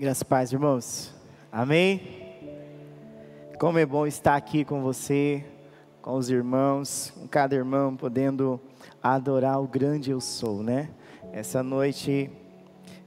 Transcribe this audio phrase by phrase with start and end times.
[0.00, 1.12] Graças paz, irmãos.
[1.50, 2.00] Amém?
[3.58, 5.44] Como é bom estar aqui com você,
[6.00, 8.60] com os irmãos, com cada irmão podendo
[9.02, 10.88] adorar o grande eu sou, né?
[11.32, 12.30] Essa noite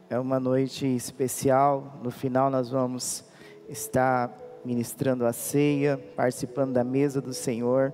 [0.09, 1.97] é uma noite especial.
[2.03, 3.23] No final nós vamos
[3.69, 4.29] estar
[4.65, 7.93] ministrando a ceia, participando da mesa do Senhor.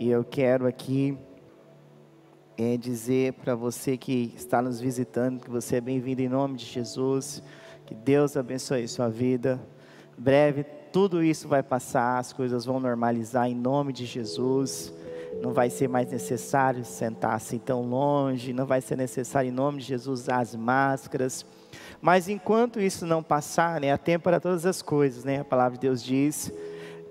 [0.00, 1.18] E eu quero aqui
[2.56, 6.64] é, dizer para você que está nos visitando que você é bem-vindo em nome de
[6.64, 7.42] Jesus.
[7.86, 9.60] Que Deus abençoe sua vida.
[10.18, 10.64] Breve
[10.96, 14.92] tudo isso vai passar, as coisas vão normalizar em nome de Jesus.
[15.42, 19.80] Não vai ser mais necessário sentar assim tão longe, não vai ser necessário em nome
[19.80, 21.44] de Jesus usar as máscaras.
[22.00, 25.40] Mas enquanto isso não passar, né, há tempo para todas as coisas, né?
[25.40, 26.50] A palavra de Deus diz,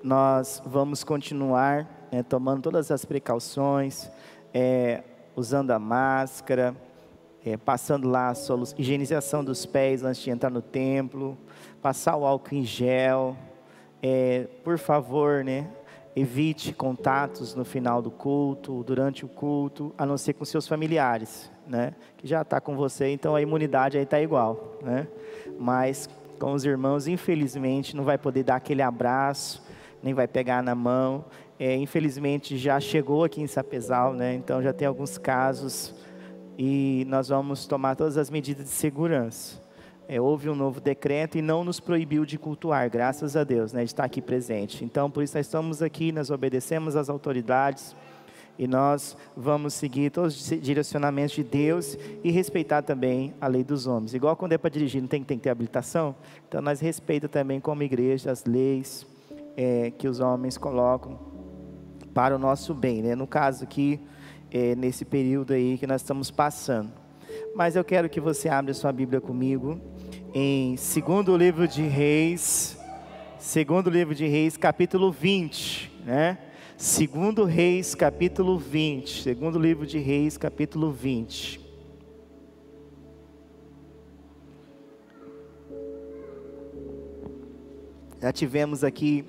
[0.04, 4.10] nós vamos continuar né, tomando todas as precauções,
[4.52, 5.04] é,
[5.36, 6.76] usando a máscara,
[7.46, 8.34] é, passando lá a
[8.76, 11.38] higienização dos pés antes de entrar no templo,
[11.80, 13.38] passar o álcool em gel,
[14.02, 15.68] é, por favor, né?
[16.16, 21.52] Evite contatos no final do culto, durante o culto, a não ser com seus familiares,
[21.68, 21.94] né?
[22.18, 25.08] Que já está com você, então a imunidade aí está igual, né?
[25.60, 26.10] Mas
[26.40, 29.64] com os irmãos, infelizmente, não vai poder dar aquele abraço,
[30.02, 31.26] nem vai pegar na mão.
[31.60, 34.34] É, infelizmente já chegou aqui em Sapezal, né?
[34.34, 35.94] Então já tem alguns casos
[36.58, 39.64] e nós vamos tomar todas as medidas de segurança.
[40.08, 43.84] É, houve um novo decreto e não nos proibiu de cultuar, graças a Deus, né,
[43.84, 44.86] de estar aqui presente.
[44.86, 47.96] Então, por isso nós estamos aqui, nós obedecemos às autoridades
[48.58, 53.88] e nós vamos seguir todos os direcionamentos de Deus e respeitar também a lei dos
[53.88, 54.14] homens.
[54.14, 56.16] Igual quando é para dirigir, não tem, tem que ter habilitação?
[56.48, 59.08] Então, nós respeitamos também como igreja as leis
[59.58, 61.20] é, que os homens colocam
[62.14, 63.02] para o nosso bem.
[63.02, 63.16] Né?
[63.16, 64.00] No caso aqui,
[64.52, 66.92] é, nesse período aí que nós estamos passando.
[67.56, 69.80] Mas eu quero que você abra sua Bíblia comigo
[70.34, 72.78] em segundo livro de Reis,
[73.40, 76.38] segundo livro de Reis, capítulo 20, né?
[76.78, 81.62] Segundo Reis, capítulo 20, segundo livro de Reis, capítulo 20.
[88.22, 89.24] Já tivemos aqui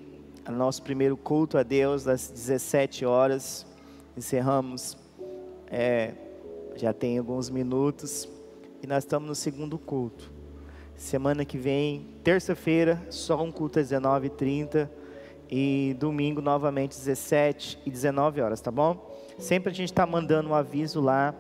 [0.49, 3.67] o nosso primeiro culto a Deus às 17 horas.
[4.17, 4.97] Encerramos,
[5.71, 6.13] é,
[6.77, 8.29] já tem alguns minutos,
[8.83, 10.31] e nós estamos no segundo culto.
[10.97, 14.89] Semana que vem, terça-feira, só um culto às 19h30
[15.51, 19.15] e domingo novamente 17 e 19 horas, tá bom?
[19.39, 21.35] Sempre a gente está mandando um aviso lá,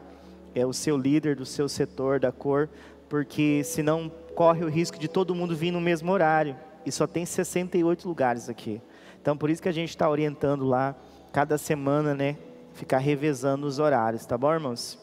[0.54, 2.68] é o seu líder do seu setor, da cor,
[3.08, 6.56] porque senão corre o risco de todo mundo vir no mesmo horário.
[6.84, 8.80] E só tem 68 lugares aqui.
[9.20, 10.94] Então por isso que a gente está orientando lá,
[11.32, 12.36] cada semana, né?
[12.76, 14.98] Ficar revezando os horários, tá bom, irmãos?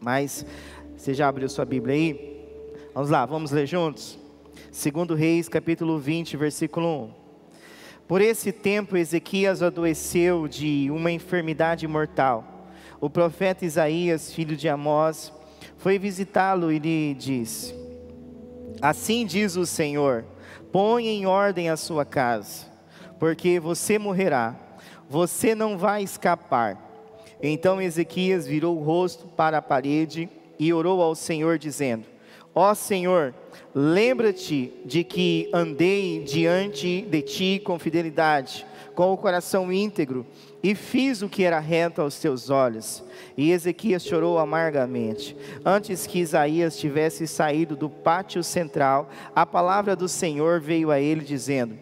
[0.00, 0.44] Mas
[0.96, 2.44] você já abriu sua Bíblia aí?
[2.92, 4.18] Vamos lá, vamos ler juntos?
[4.72, 7.10] Segundo Reis, capítulo 20, versículo 1.
[8.08, 12.66] Por esse tempo Ezequias adoeceu de uma enfermidade mortal.
[13.00, 15.32] O profeta Isaías, filho de Amós,
[15.78, 17.72] foi visitá-lo e lhe disse:
[18.82, 20.24] Assim diz o Senhor:
[20.72, 22.66] Põe em ordem a sua casa,
[23.20, 24.56] porque você morrerá,
[25.08, 26.78] você não vai escapar.
[27.42, 30.28] Então Ezequias virou o rosto para a parede
[30.58, 32.06] e orou ao Senhor, dizendo:
[32.54, 33.34] Ó Senhor,
[33.74, 40.24] lembra-te de que andei diante de ti com fidelidade, com o coração íntegro,
[40.62, 43.02] e fiz o que era reto aos teus olhos.
[43.36, 45.36] E Ezequias chorou amargamente.
[45.64, 51.22] Antes que Isaías tivesse saído do pátio central, a palavra do Senhor veio a ele,
[51.22, 51.76] dizendo: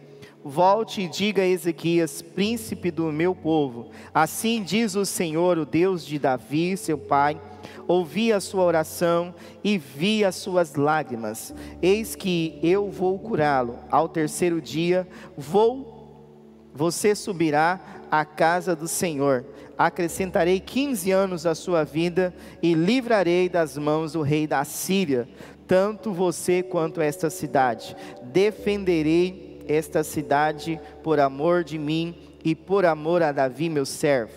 [0.44, 6.04] Volte e diga a Ezequias, príncipe do meu povo: Assim diz o Senhor, o Deus
[6.04, 7.41] de Davi, seu pai
[7.86, 11.54] ouvi a sua oração e vi as suas lágrimas.
[11.80, 13.78] Eis que eu vou curá-lo.
[13.91, 17.80] Ao terceiro dia, vou, você subirá
[18.10, 19.44] à casa do Senhor.
[19.76, 25.28] Acrescentarei 15 anos à sua vida e livrarei das mãos do rei da Síria,
[25.66, 27.97] tanto você quanto esta cidade.
[28.22, 32.14] Defenderei esta cidade por amor de mim
[32.44, 34.32] e por amor a Davi, meu servo.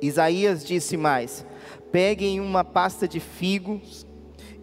[0.00, 1.44] Isaías disse mais:
[1.90, 4.06] Peguem uma pasta de figos,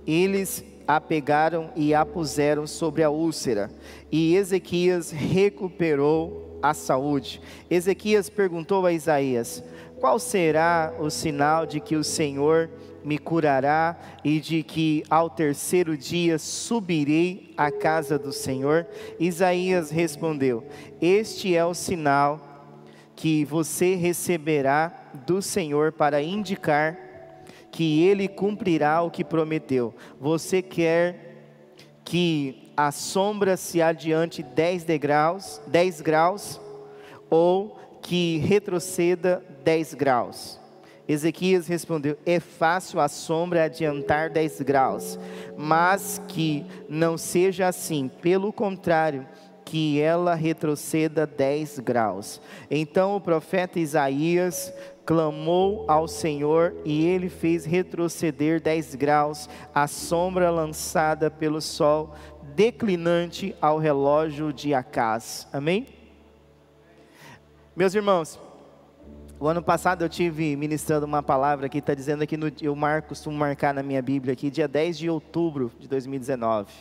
[0.06, 3.72] eles a pegaram e a puseram sobre a úlcera,
[4.12, 7.42] e Ezequias recuperou a saúde.
[7.69, 9.63] Ezequias perguntou a Isaías:
[10.00, 12.69] Qual será o sinal de que o Senhor
[13.06, 18.88] me curará e de que ao terceiro dia subirei à casa do Senhor?
[19.19, 20.66] Isaías respondeu:
[21.00, 22.42] Este é o sinal
[23.16, 26.98] que você receberá do Senhor para indicar
[27.72, 29.94] que ele cumprirá o que prometeu.
[30.19, 31.36] Você quer
[32.04, 36.60] que a sombra se adiante 10 degraus, 10 graus,
[37.30, 40.60] ou que retroceda 10 graus.
[41.07, 45.19] Ezequias respondeu: É fácil a sombra adiantar 10 graus,
[45.57, 49.28] mas que não seja assim, pelo contrário,
[49.63, 52.40] que ela retroceda 10 graus.
[52.69, 54.72] Então o profeta Isaías
[55.06, 62.16] clamou ao Senhor e ele fez retroceder 10 graus a sombra lançada pelo sol
[62.56, 65.48] declinante ao relógio de Acás.
[65.51, 65.88] Amém?
[67.75, 68.40] Meus irmãos,
[69.40, 73.10] o ano passado eu tive ministrando uma palavra que está dizendo aqui, no, eu marco,
[73.10, 76.72] costumo marcar na minha Bíblia aqui, dia 10 de outubro de 2019.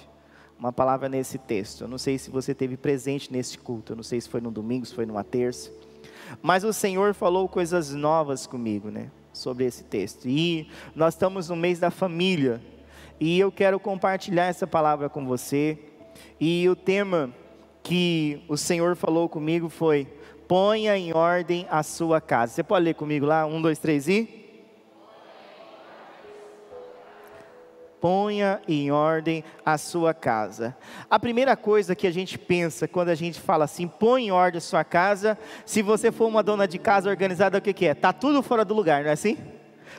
[0.57, 1.83] Uma palavra nesse texto.
[1.83, 4.53] Eu não sei se você teve presente nesse culto, eu não sei se foi no
[4.53, 5.71] domingo, se foi numa terça.
[6.41, 9.11] Mas o Senhor falou coisas novas comigo, né?
[9.33, 10.29] Sobre esse texto.
[10.29, 12.63] E nós estamos no mês da família.
[13.19, 15.77] E eu quero compartilhar essa palavra com você.
[16.41, 17.35] E o tema
[17.83, 20.09] que o Senhor falou comigo foi
[20.49, 22.53] ponha em ordem a sua casa.
[22.53, 23.47] Você pode ler comigo lá?
[23.47, 24.43] Um, dois, três e.
[28.01, 30.77] Ponha em ordem a sua casa.
[31.09, 34.59] A primeira coisa que a gente pensa quando a gente fala assim, põe em ordem
[34.59, 37.93] a sua casa, se você for uma dona de casa organizada, o que, que é?
[37.93, 39.39] Está tudo fora do lugar, não é assim?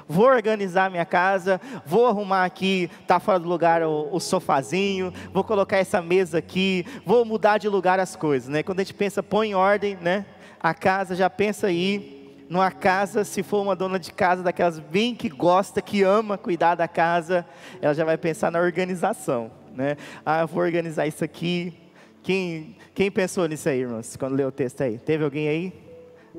[0.07, 5.43] vou organizar minha casa, vou arrumar aqui, tá fora do lugar o, o, sofazinho, vou
[5.43, 8.61] colocar essa mesa aqui, vou mudar de lugar as coisas, né?
[8.61, 10.25] Quando a gente pensa, põe em ordem, né?
[10.69, 15.13] A casa, já pensa aí numa casa, se for uma dona de casa daquelas bem
[15.13, 17.45] que gosta, que ama cuidar da casa,
[17.79, 19.95] ela já vai pensar na organização, né?
[20.25, 21.77] Ah, eu vou organizar isso aqui.
[22.23, 24.97] Quem, quem pensou nisso aí, irmãos, quando leu o texto aí?
[24.97, 25.73] Teve alguém aí?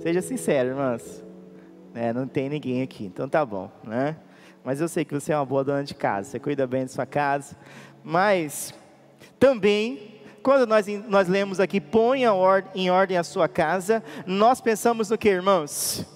[0.02, 1.22] Seja sincero, irmãos.
[1.94, 4.16] É, não tem ninguém aqui, então tá bom, né?
[4.64, 6.88] Mas eu sei que você é uma boa dona de casa, você cuida bem da
[6.88, 7.56] sua casa,
[8.02, 8.74] mas
[9.38, 10.15] também
[10.46, 12.30] quando nós, nós lemos aqui, ponha
[12.72, 16.06] em ordem a sua casa, nós pensamos no que, irmãos?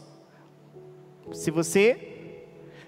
[1.33, 2.45] Se você,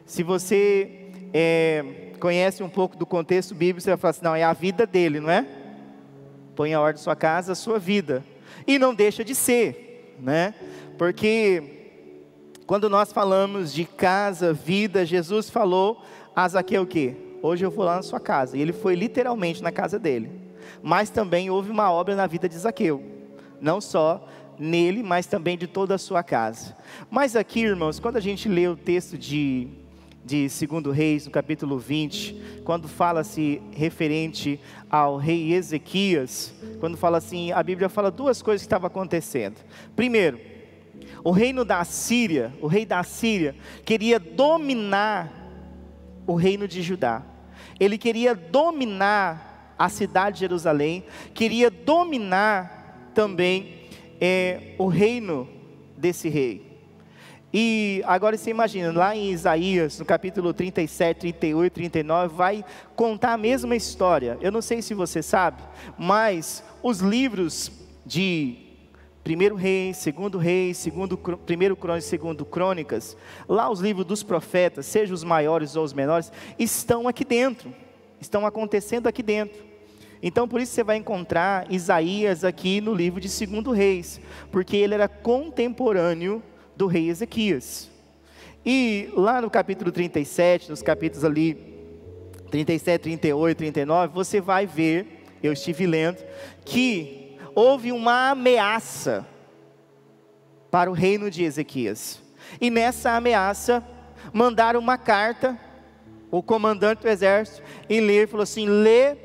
[0.06, 4.44] se você é, conhece um pouco do contexto bíblico, você vai falar assim: não, é
[4.44, 5.44] a vida dele, não é?
[6.54, 8.24] Põe em ordem a sua casa, a sua vida.
[8.64, 10.54] E não deixa de ser, né?
[10.96, 12.04] Porque
[12.68, 16.04] quando nós falamos de casa, vida, Jesus falou
[16.36, 17.16] a Zaqueu o quê?
[17.42, 18.56] Hoje eu vou lá na sua casa.
[18.56, 20.51] E ele foi literalmente na casa dele
[20.82, 23.02] mas também houve uma obra na vida de Zaqueu,
[23.60, 24.26] não só
[24.58, 26.76] nele, mas também de toda a sua casa.
[27.10, 29.68] Mas aqui, irmãos, quando a gente lê o texto de,
[30.24, 34.60] de 2 Reis, no capítulo 20, quando fala-se referente
[34.90, 39.56] ao rei Ezequias, quando fala assim, a Bíblia fala duas coisas que estavam acontecendo.
[39.96, 40.40] Primeiro,
[41.24, 43.54] o reino da Síria, o rei da Síria,
[43.84, 45.32] queria dominar
[46.26, 47.22] o reino de Judá.
[47.78, 49.51] Ele queria dominar
[49.82, 51.02] a cidade de Jerusalém,
[51.34, 53.80] queria dominar também
[54.20, 55.48] é, o reino
[55.96, 56.78] desse rei.
[57.52, 62.64] E agora você imagina, lá em Isaías, no capítulo 37, 38, 39, vai
[62.94, 64.38] contar a mesma história.
[64.40, 65.60] Eu não sei se você sabe,
[65.98, 67.72] mas os livros
[68.06, 68.58] de
[69.24, 73.16] primeiro rei, segundo rei, segundo, primeiro crônicas, segundo crônicas,
[73.48, 77.74] lá os livros dos profetas, sejam os maiores ou os menores, estão aqui dentro,
[78.20, 79.71] estão acontecendo aqui dentro.
[80.22, 84.20] Então, por isso você vai encontrar Isaías aqui no livro de 2 Reis,
[84.52, 86.42] porque ele era contemporâneo
[86.76, 87.90] do rei Ezequias.
[88.64, 91.54] E lá no capítulo 37, nos capítulos ali
[92.50, 96.22] 37, 38, 39, você vai ver, eu estive lendo,
[96.64, 99.26] que houve uma ameaça
[100.70, 102.22] para o reino de Ezequias.
[102.60, 103.84] E nessa ameaça,
[104.32, 105.58] mandaram uma carta,
[106.30, 109.16] o comandante do exército, em ler, falou assim: lê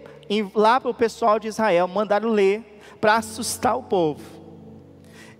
[0.53, 4.23] lá para o pessoal de Israel, mandaram ler para assustar o povo.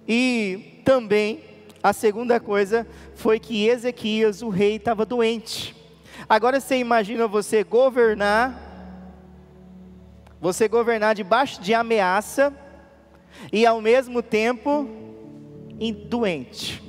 [0.08, 1.44] E também
[1.84, 5.76] a segunda coisa foi que Ezequias, o rei, estava doente.
[6.28, 8.64] Agora você imagina você governar,
[10.40, 12.54] você governar debaixo de ameaça
[13.52, 14.88] e ao mesmo tempo
[16.08, 16.84] doente,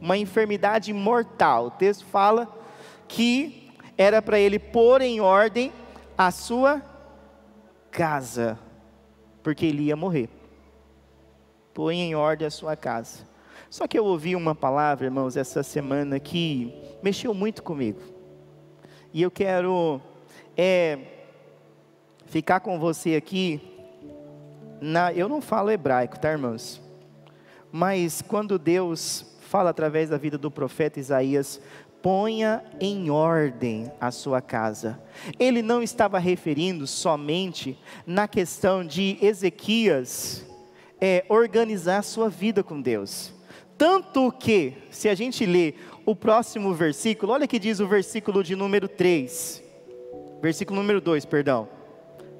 [0.00, 1.66] uma enfermidade mortal.
[1.66, 2.48] O texto fala
[3.08, 5.72] que era para ele pôr em ordem
[6.16, 6.89] a sua
[7.90, 8.58] casa,
[9.42, 10.28] porque ele ia morrer.
[11.74, 13.28] Põe em ordem a sua casa.
[13.68, 18.00] Só que eu ouvi uma palavra, irmãos, essa semana que mexeu muito comigo.
[19.12, 20.00] E eu quero
[20.56, 20.98] é,
[22.26, 23.60] ficar com você aqui.
[24.80, 26.80] Na, eu não falo hebraico, tá, irmãos?
[27.70, 31.60] Mas quando Deus fala através da vida do profeta Isaías,
[32.02, 35.00] ponha em ordem a sua casa.
[35.38, 40.44] Ele não estava referindo somente na questão de Ezequias
[41.00, 43.32] é, organizar sua vida com Deus.
[43.76, 48.54] Tanto que, se a gente ler o próximo versículo, olha que diz o versículo de
[48.54, 49.62] número 3,
[50.42, 51.68] versículo número 2, perdão.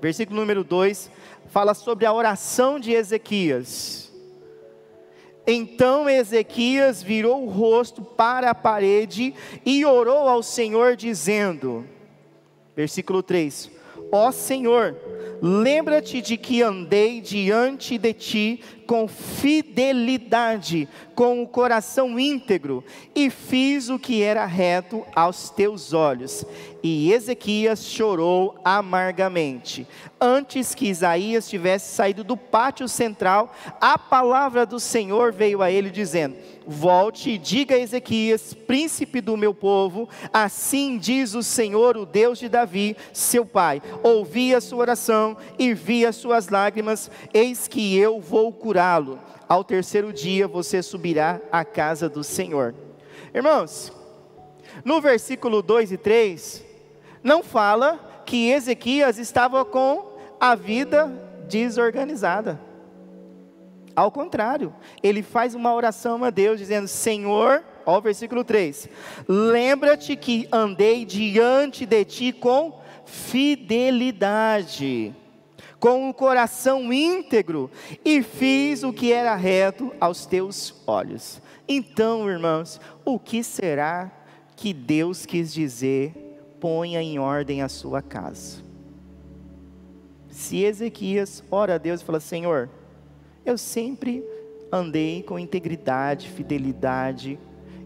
[0.00, 1.10] Versículo número 2
[1.48, 4.09] fala sobre a oração de Ezequias.
[5.52, 9.34] Então Ezequias virou o rosto para a parede
[9.66, 11.84] e orou ao Senhor, dizendo:
[12.76, 13.68] Versículo 3:
[14.12, 14.96] Ó Senhor,
[15.42, 22.82] lembra-te de que andei diante de ti com fidelidade, com o coração íntegro,
[23.14, 26.44] e fiz o que era reto aos teus olhos.
[26.82, 29.86] E Ezequias chorou amargamente.
[30.20, 35.88] Antes que Isaías tivesse saído do pátio central, a palavra do Senhor veio a ele
[35.88, 42.06] dizendo: Volte e diga a Ezequias, príncipe do meu povo, assim diz o Senhor, o
[42.06, 47.66] Deus de Davi, seu pai: Ouvi a sua oração e vi as suas lágrimas, eis
[47.66, 49.20] que eu vou curá-lo.
[49.46, 52.74] Ao terceiro dia você subirá à casa do Senhor.
[53.34, 53.92] Irmãos,
[54.84, 56.64] no versículo 2 e 3,
[57.22, 61.08] não fala que Ezequias estava com a vida
[61.46, 62.58] desorganizada.
[63.94, 68.88] Ao contrário, ele faz uma oração a Deus dizendo: Senhor, ó o versículo 3:
[69.28, 75.14] Lembra-te que andei diante de ti com fidelidade,
[75.80, 77.70] com um coração íntegro,
[78.04, 81.40] e fiz o que era reto aos teus olhos.
[81.66, 84.12] Então, irmãos, o que será
[84.54, 86.12] que Deus quis dizer?
[86.60, 88.58] Ponha em ordem a sua casa.
[90.28, 92.68] Se Ezequias ora a Deus e fala: Senhor,
[93.44, 94.22] eu sempre
[94.70, 97.38] andei com integridade, fidelidade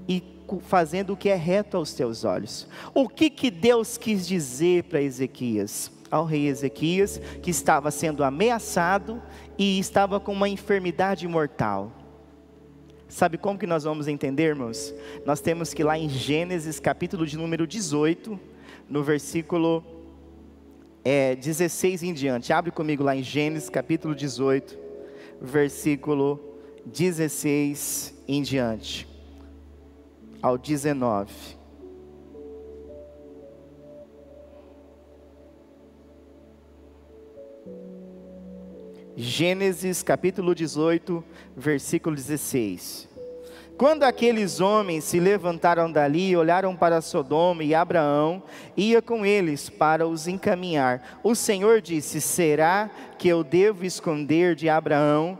[0.08, 0.22] e
[0.60, 2.66] fazendo o que é reto aos teus olhos.
[2.92, 5.90] O que que Deus quis dizer para Ezequias?
[6.14, 9.22] Ao rei Ezequias, que estava sendo ameaçado
[9.58, 11.90] e estava com uma enfermidade mortal.
[13.08, 14.94] Sabe como que nós vamos entender, irmãos?
[15.24, 18.38] Nós temos que lá em Gênesis, capítulo de número 18,
[18.88, 19.84] no versículo
[21.04, 22.52] é, 16 em diante.
[22.52, 24.84] Abre comigo lá em Gênesis, capítulo 18
[25.40, 26.40] versículo
[26.86, 29.06] 16 em diante,
[30.42, 31.32] ao 19.
[39.16, 41.22] Gênesis capítulo 18,
[41.56, 43.08] versículo 16.
[43.76, 48.42] Quando aqueles homens se levantaram dali, olharam para Sodoma e Abraão
[48.76, 51.20] ia com eles para os encaminhar.
[51.22, 55.38] O Senhor disse: Será que eu devo esconder de Abraão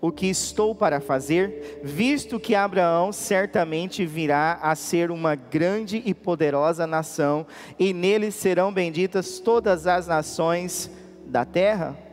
[0.00, 6.14] o que estou para fazer, visto que Abraão certamente virá a ser uma grande e
[6.14, 7.44] poderosa nação,
[7.76, 10.88] e nele serão benditas todas as nações
[11.26, 12.07] da terra?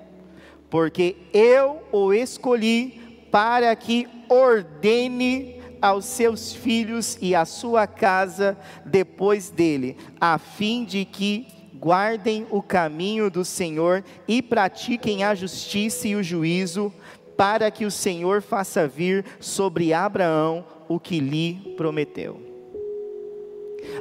[0.70, 9.50] Porque eu o escolhi para que ordene aos seus filhos e à sua casa depois
[9.50, 16.16] dele, a fim de que guardem o caminho do Senhor e pratiquem a justiça e
[16.16, 16.92] o juízo,
[17.38, 22.42] para que o Senhor faça vir sobre Abraão o que lhe prometeu.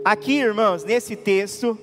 [0.05, 1.79] Aqui, irmãos, nesse texto,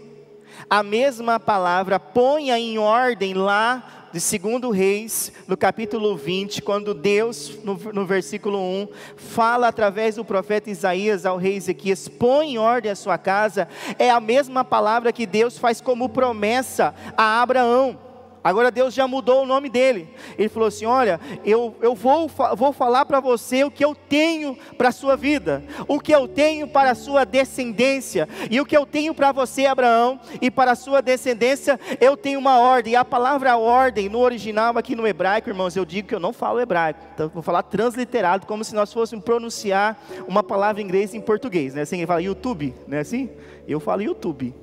[0.69, 7.57] a mesma palavra ponha em ordem lá de 2 Reis, no capítulo 20, quando Deus,
[7.63, 12.91] no, no, versículo 1, fala através do profeta Isaías ao rei Ezequias: põe em ordem
[12.91, 18.10] a sua casa, é a mesma palavra que Deus faz como promessa a Abraão.
[18.43, 20.10] Agora Deus já mudou o nome dele.
[20.38, 24.57] Ele falou assim: Olha, eu, eu vou, vou falar para você o que eu tenho
[24.77, 28.75] para a sua vida, o que eu tenho para a sua descendência, e o que
[28.75, 32.93] eu tenho para você, Abraão, e para a sua descendência, eu tenho uma ordem.
[32.93, 36.33] E a palavra ordem, no original, aqui no hebraico, irmãos, eu digo que eu não
[36.33, 41.13] falo hebraico, então vou falar transliterado, como se nós fôssemos pronunciar uma palavra em inglês
[41.13, 41.81] em português, né?
[41.81, 43.00] Assim, ele fala YouTube, né?
[43.00, 43.29] Assim,
[43.67, 44.53] eu falo YouTube,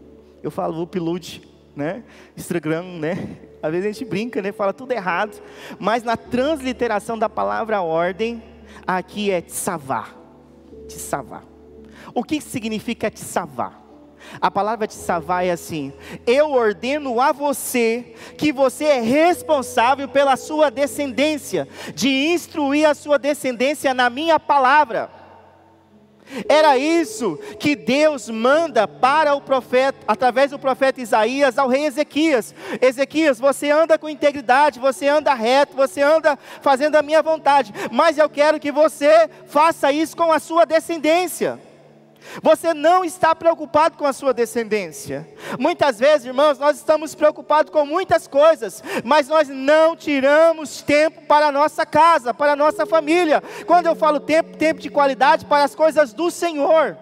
[0.43, 1.43] eu falo upload,
[1.77, 2.03] né?
[2.37, 3.48] Instagram, né?
[3.63, 4.53] Às vezes a gente brinca, né?
[4.53, 5.41] Fala tudo errado.
[5.79, 8.43] Mas na transliteração da palavra ordem,
[8.87, 10.09] aqui é tsavá.
[10.87, 11.43] Tsavá.
[12.15, 13.73] O que significa tsavá?
[14.41, 15.93] A palavra tsavá é assim:
[16.27, 23.19] Eu ordeno a você que você é responsável pela sua descendência, de instruir a sua
[23.19, 25.18] descendência na minha palavra.
[26.49, 32.55] Era isso que Deus manda para o profeta, através do profeta Isaías ao rei Ezequias.
[32.81, 38.19] Ezequias, você anda com integridade, você anda reto, você anda fazendo a minha vontade, mas
[38.19, 41.68] eu quero que você faça isso com a sua descendência.
[42.43, 45.29] Você não está preocupado com a sua descendência.
[45.59, 51.47] Muitas vezes, irmãos, nós estamos preocupados com muitas coisas, mas nós não tiramos tempo para
[51.47, 53.43] a nossa casa, para a nossa família.
[53.67, 56.97] Quando eu falo tempo, tempo de qualidade para as coisas do Senhor.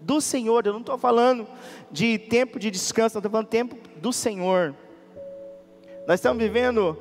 [0.00, 1.46] Do Senhor, eu não estou falando
[1.90, 4.74] de tempo de descanso, eu estou falando tempo do Senhor.
[6.06, 6.98] Nós estamos vivendo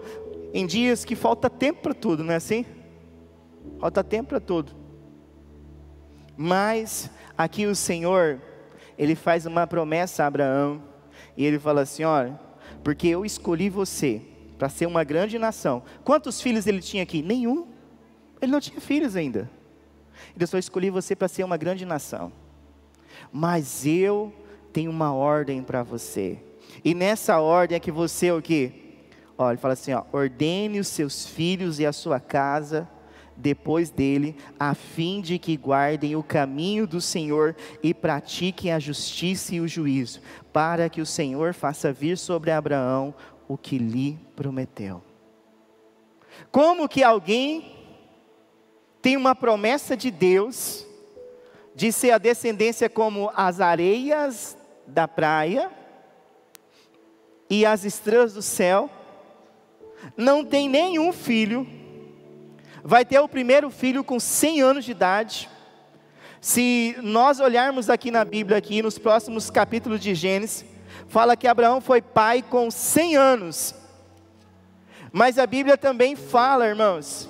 [0.54, 2.66] em dias que falta tempo para tudo, não é assim?
[3.80, 4.79] Falta tempo para tudo.
[6.42, 8.40] Mas aqui o Senhor,
[8.98, 10.82] ele faz uma promessa a Abraão,
[11.36, 12.40] e ele fala assim: olha,
[12.82, 14.22] porque eu escolhi você
[14.58, 15.84] para ser uma grande nação.
[16.02, 17.22] Quantos filhos ele tinha aqui?
[17.22, 17.68] Nenhum.
[18.42, 19.52] Ele não tinha filhos ainda.
[20.34, 22.32] Ele só escolhi você para ser uma grande nação.
[23.34, 24.34] Mas eu
[24.72, 26.40] tenho uma ordem para você.
[26.86, 29.02] E nessa ordem é que você o que?
[29.38, 32.88] Olha, ele fala assim, ó, ordene os seus filhos e a sua casa
[33.40, 39.56] depois dele, a fim de que guardem o caminho do Senhor e pratiquem a justiça
[39.56, 43.14] e o juízo, para que o Senhor faça vir sobre Abraão
[43.48, 45.02] o que lhe prometeu.
[46.52, 47.76] Como que alguém
[49.02, 50.86] tem uma promessa de Deus
[51.74, 55.72] de ser a descendência como as areias da praia
[57.50, 58.90] e as estrelas do céu,
[60.16, 61.66] não tem nenhum filho,
[62.84, 65.50] vai ter o primeiro filho com 100 anos de idade.
[66.42, 70.66] Se nós olharmos aqui na Bíblia, aqui nos próximos capítulos de Gênesis,
[71.08, 73.76] fala que Abraão foi pai com 100 anos.
[75.12, 77.30] Mas a Bíblia também fala, irmãos,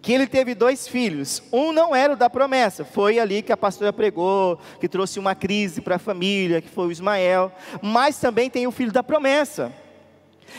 [0.00, 1.42] que ele teve dois filhos.
[1.52, 5.34] Um não era o da promessa, foi ali que a pastora pregou, que trouxe uma
[5.34, 7.52] crise para a família, que foi o Ismael.
[7.82, 9.72] Mas também tem o filho da promessa.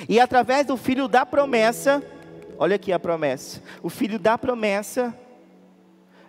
[0.08, 2.03] E através do filho da promessa,
[2.62, 3.63] Olha aqui a promessa.
[3.82, 5.18] O filho da promessa,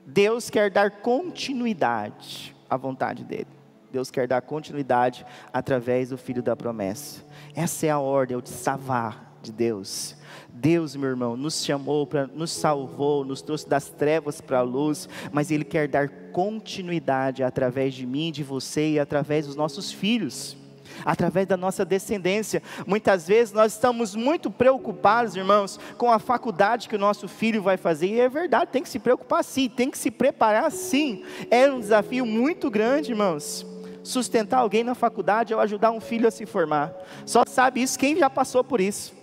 [0.07, 3.49] Deus quer dar continuidade à vontade dele.
[3.91, 7.25] Deus quer dar continuidade através do filho da promessa.
[7.53, 10.15] Essa é a ordem, é o de salvar de Deus.
[10.49, 15.09] Deus, meu irmão, nos chamou, pra, nos salvou, nos trouxe das trevas para a luz,
[15.33, 20.60] mas Ele quer dar continuidade através de mim, de você e através dos nossos filhos
[21.05, 22.63] através da nossa descendência.
[22.87, 27.77] Muitas vezes nós estamos muito preocupados, irmãos, com a faculdade que o nosso filho vai
[27.77, 31.25] fazer, e é verdade, tem que se preocupar sim, tem que se preparar sim.
[31.51, 33.67] É um desafio muito grande, irmãos.
[34.03, 36.93] Sustentar alguém na faculdade ou ajudar um filho a se formar.
[37.27, 39.15] Só sabe isso quem já passou por isso.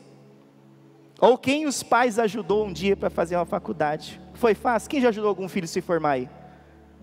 [1.20, 4.22] Ou quem os pais ajudou um dia para fazer uma faculdade.
[4.34, 4.90] Foi fácil?
[4.90, 6.30] Quem já ajudou algum filho a se formar aí?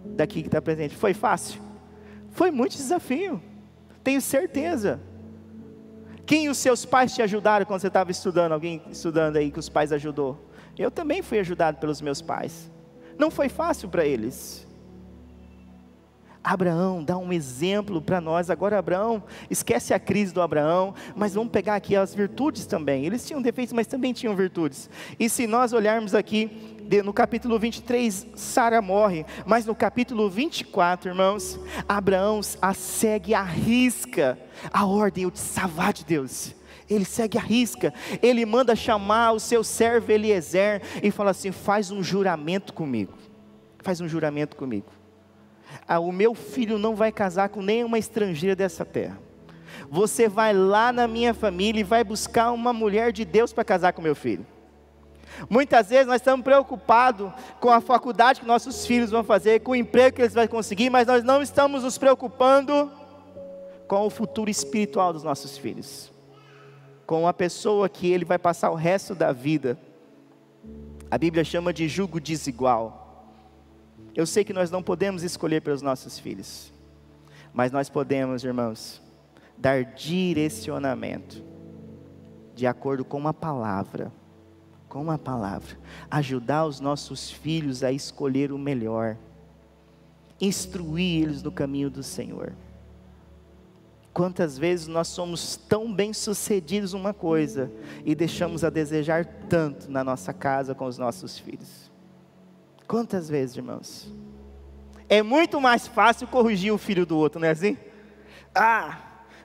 [0.04, 0.94] Daqui que está presente.
[0.94, 1.60] Foi fácil?
[2.30, 3.42] Foi muito desafio.
[4.04, 5.00] Tenho certeza.
[6.26, 8.52] Quem os seus pais te ajudaram quando você estava estudando?
[8.52, 10.38] Alguém estudando aí que os pais ajudou?
[10.78, 12.70] Eu também fui ajudado pelos meus pais.
[13.18, 14.66] Não foi fácil para eles.
[16.44, 18.50] Abraão dá um exemplo para nós.
[18.50, 23.06] Agora, Abraão, esquece a crise do Abraão, mas vamos pegar aqui as virtudes também.
[23.06, 24.90] Eles tinham defeitos, mas também tinham virtudes.
[25.18, 31.58] E se nós olharmos aqui no capítulo 23, Sara morre, mas no capítulo 24, irmãos,
[31.88, 34.38] Abraão a segue a risca
[34.70, 36.54] a ordem de salvar de Deus.
[36.90, 41.90] Ele segue a risca, ele manda chamar o seu servo Eliezer e fala assim: faz
[41.90, 43.14] um juramento comigo,
[43.78, 44.92] faz um juramento comigo.
[45.86, 49.18] Ah, o meu filho não vai casar com nenhuma estrangeira dessa terra.
[49.90, 53.92] Você vai lá na minha família e vai buscar uma mulher de Deus para casar
[53.92, 54.46] com meu filho.
[55.48, 59.76] Muitas vezes nós estamos preocupados com a faculdade que nossos filhos vão fazer, com o
[59.76, 62.90] emprego que eles vão conseguir, mas nós não estamos nos preocupando
[63.88, 66.12] com o futuro espiritual dos nossos filhos,
[67.06, 69.78] com a pessoa que ele vai passar o resto da vida.
[71.10, 73.03] A Bíblia chama de jugo desigual.
[74.14, 76.72] Eu sei que nós não podemos escolher pelos nossos filhos,
[77.52, 79.02] mas nós podemos, irmãos,
[79.56, 81.42] dar direcionamento
[82.54, 84.12] de acordo com uma palavra
[84.94, 85.76] com uma palavra,
[86.08, 89.16] ajudar os nossos filhos a escolher o melhor,
[90.40, 92.52] instruir eles no caminho do Senhor.
[94.12, 97.72] Quantas vezes nós somos tão bem sucedidos uma coisa
[98.04, 101.83] e deixamos a desejar tanto na nossa casa com os nossos filhos?
[102.86, 104.12] Quantas vezes, irmãos?
[105.08, 107.76] É muito mais fácil corrigir o filho do outro, não é assim?
[108.54, 108.98] Ah,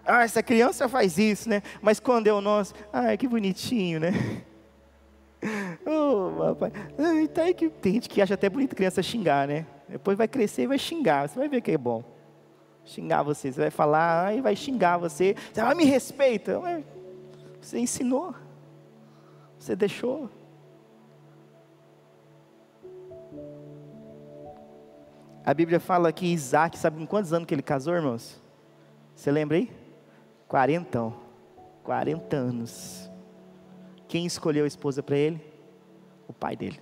[0.06, 1.62] ah essa criança faz isso, né?
[1.82, 4.12] Mas quando é o nosso, ah, que bonitinho, né?
[5.86, 6.72] oh, papai.
[7.24, 9.66] Então é que tem gente que acha até bonito criança xingar, né?
[9.88, 11.28] Depois vai crescer e vai xingar.
[11.28, 12.04] Você vai ver que é bom.
[12.86, 13.52] Xingar você.
[13.52, 15.36] Você vai falar e vai xingar você.
[15.54, 16.62] Você vai, me respeita.
[17.62, 18.36] Você ensinou.
[19.58, 20.30] Você deixou.
[25.46, 28.42] A Bíblia fala que Isaac, sabe em quantos anos que ele casou, irmãos?
[29.16, 29.72] Você lembra aí?
[30.48, 31.14] Quarentão.
[31.84, 33.10] 40 anos.
[34.08, 35.42] Quem escolheu a esposa para ele?
[36.28, 36.80] O pai dele.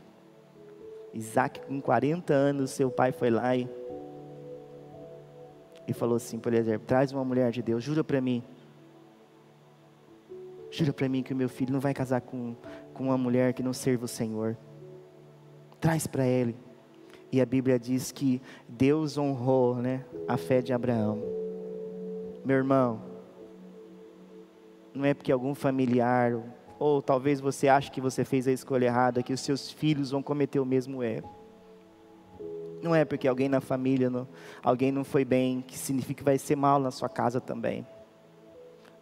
[1.13, 3.70] Isaac, com 40 anos, seu pai foi lá e,
[5.88, 8.43] e falou assim para ele: traz uma mulher de Deus, jura para mim.
[10.70, 12.56] Jura para mim que o meu filho não vai casar com,
[12.93, 14.58] com uma mulher que não serve o Senhor.
[15.80, 16.56] Traz para ele.
[17.32, 21.22] E a Bíblia diz que Deus honrou né, a fé de Abraão.
[22.46, 23.02] Meu irmão,
[24.94, 26.34] não é porque algum familiar,
[26.80, 30.24] ou talvez você ache que você fez a escolha errada, que os seus filhos vão
[30.24, 31.30] cometer o mesmo erro.
[32.82, 34.28] Não é porque alguém na família, não,
[34.63, 37.86] alguém não foi bem, que significa que vai ser mal na sua casa também.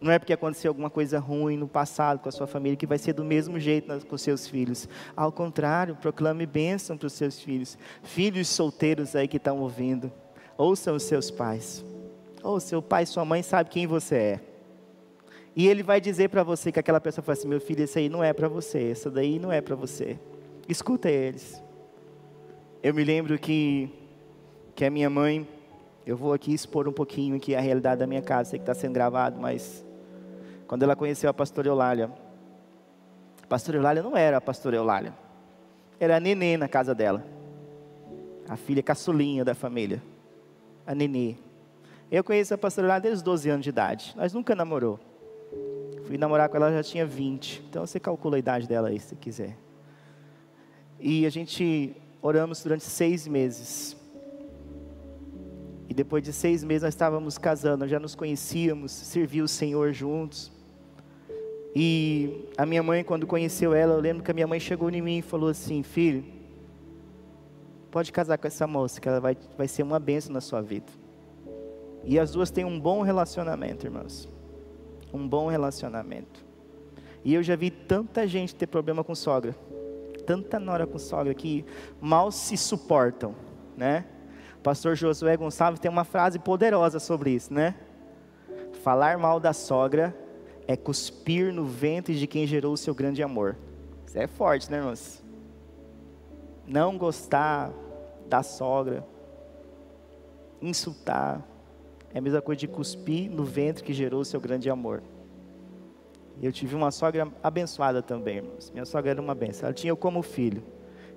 [0.00, 2.98] Não é porque aconteceu alguma coisa ruim no passado com a sua família que vai
[2.98, 4.86] ser do mesmo jeito com seus filhos.
[5.16, 7.78] Ao contrário, proclame bênção para os seus filhos.
[8.02, 10.12] Filhos solteiros aí que estão ouvindo,
[10.56, 11.84] ouçam os seus pais.
[12.42, 14.40] Ou seu pai e sua mãe sabe quem você é.
[15.56, 18.10] E ele vai dizer para você que aquela pessoa fala assim: meu filho, esse aí
[18.10, 20.18] não é para você, essa daí não é para você.
[20.68, 21.62] Escuta eles.
[22.82, 23.88] Eu me lembro que,
[24.74, 25.48] que a minha mãe,
[26.06, 28.74] eu vou aqui expor um pouquinho aqui a realidade da minha casa, sei que está
[28.74, 29.85] sendo gravado, mas
[30.66, 32.10] quando ela conheceu a pastora Eulália,
[33.42, 35.14] a pastora Eulália não era a pastora Eulália,
[36.00, 37.24] era a nenê na casa dela,
[38.48, 40.02] a filha caçulinha da família,
[40.86, 41.36] a nenê.
[42.10, 44.98] Eu conheço a pastora Eulália desde os 12 anos de idade, nós nunca namorou.
[46.04, 49.14] Fui namorar com ela, já tinha 20, então você calcula a idade dela aí, se
[49.16, 49.56] quiser.
[50.98, 53.96] E a gente oramos durante seis meses.
[55.88, 60.55] E depois de seis meses nós estávamos casando, já nos conhecíamos, serviu o Senhor juntos.
[61.78, 65.02] E a minha mãe, quando conheceu ela, eu lembro que a minha mãe chegou em
[65.02, 66.24] mim e falou assim: Filho,
[67.90, 70.90] pode casar com essa moça, que ela vai, vai ser uma bênção na sua vida.
[72.02, 74.26] E as duas têm um bom relacionamento, irmãos.
[75.12, 76.46] Um bom relacionamento.
[77.22, 79.54] E eu já vi tanta gente ter problema com sogra.
[80.24, 81.62] Tanta nora com sogra que
[82.00, 83.34] mal se suportam,
[83.76, 84.06] né?
[84.62, 87.74] Pastor Josué Gonçalves tem uma frase poderosa sobre isso, né?
[88.82, 90.16] Falar mal da sogra
[90.66, 93.56] é cuspir no ventre de quem gerou o seu grande amor.
[94.06, 95.22] Isso é forte, né, irmãos?
[96.66, 97.72] Não gostar
[98.28, 99.06] da sogra,
[100.60, 101.46] insultar,
[102.12, 105.02] é a mesma coisa de cuspir no ventre que gerou o seu grande amor.
[106.40, 108.70] Eu tive uma sogra abençoada também, irmãos.
[108.70, 109.66] Minha sogra era uma benção.
[109.66, 110.62] Ela tinha eu como filho.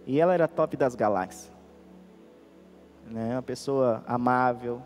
[0.06, 1.52] E ela era top das galáxias.
[3.06, 3.36] Né?
[3.36, 4.82] Uma pessoa amável,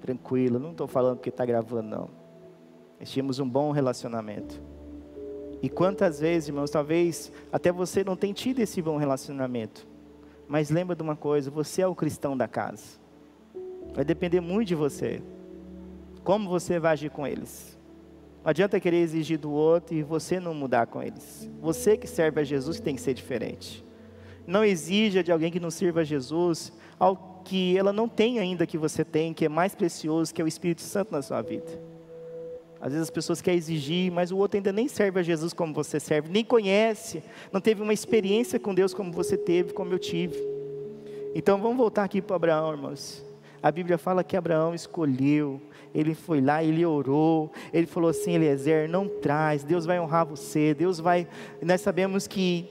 [0.00, 0.58] tranquila.
[0.58, 2.10] Não estou falando que está gravando, não.
[2.98, 4.60] Nós tínhamos um bom relacionamento.
[5.62, 9.86] E quantas vezes, irmãos, talvez até você não tenha tido esse bom relacionamento.
[10.46, 12.98] Mas lembra de uma coisa, você é o cristão da casa.
[13.92, 15.22] Vai depender muito de você.
[16.22, 17.76] Como você vai agir com eles.
[18.42, 21.50] Não adianta querer exigir do outro e você não mudar com eles.
[21.60, 23.84] Você que serve a Jesus tem que ser diferente.
[24.46, 28.66] Não exija de alguém que não sirva a Jesus algo que ela não tem ainda
[28.66, 31.87] que você tem, que é mais precioso, que é o Espírito Santo na sua vida.
[32.80, 35.74] Às vezes as pessoas querem exigir, mas o outro ainda nem serve a Jesus como
[35.74, 39.98] você serve, nem conhece, não teve uma experiência com Deus como você teve, como eu
[39.98, 40.38] tive.
[41.34, 43.24] Então vamos voltar aqui para Abraão, irmãos.
[43.60, 45.60] A Bíblia fala que Abraão escolheu,
[45.92, 50.72] ele foi lá, ele orou, ele falou assim: Eliezer, não traz, Deus vai honrar você,
[50.72, 51.26] Deus vai.
[51.60, 52.68] Nós sabemos que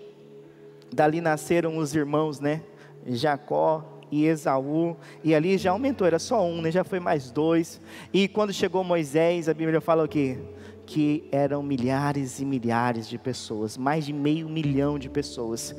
[0.93, 2.61] dali nasceram os irmãos, né?
[3.05, 6.71] Jacó, e Esaú, e ali já aumentou, era só um, né?
[6.71, 7.81] já foi mais dois.
[8.13, 10.37] E quando chegou Moisés, a Bíblia fala o quê?
[10.85, 15.75] Que eram milhares e milhares de pessoas, mais de meio milhão de pessoas,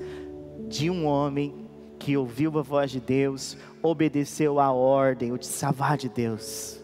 [0.69, 1.67] de um homem
[1.99, 6.81] que ouviu a voz de Deus, obedeceu à ordem, o de salvar de Deus,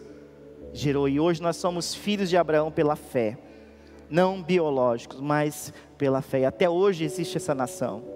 [0.73, 1.07] gerou.
[1.07, 3.37] E hoje nós somos filhos de Abraão pela fé,
[4.09, 6.45] não biológicos, mas pela fé.
[6.45, 8.14] Até hoje existe essa nação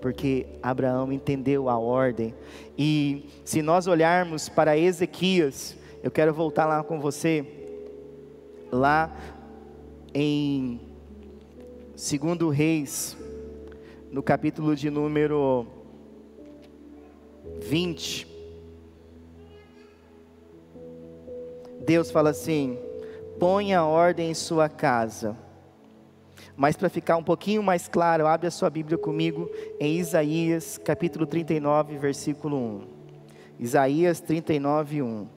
[0.00, 2.34] porque Abraão entendeu a ordem.
[2.76, 7.44] E se nós olharmos para Ezequias, eu quero voltar lá com você,
[8.70, 9.14] lá
[10.14, 10.80] em
[11.94, 13.16] 2 Reis,
[14.10, 15.66] no capítulo de número
[17.62, 18.26] 20.
[21.84, 22.78] Deus fala assim:
[23.38, 25.45] ponha ordem em sua casa
[26.56, 31.26] mas para ficar um pouquinho mais claro, abre a sua Bíblia comigo em Isaías, capítulo
[31.26, 32.80] 39, versículo 1.
[33.60, 35.28] Isaías 39, 1.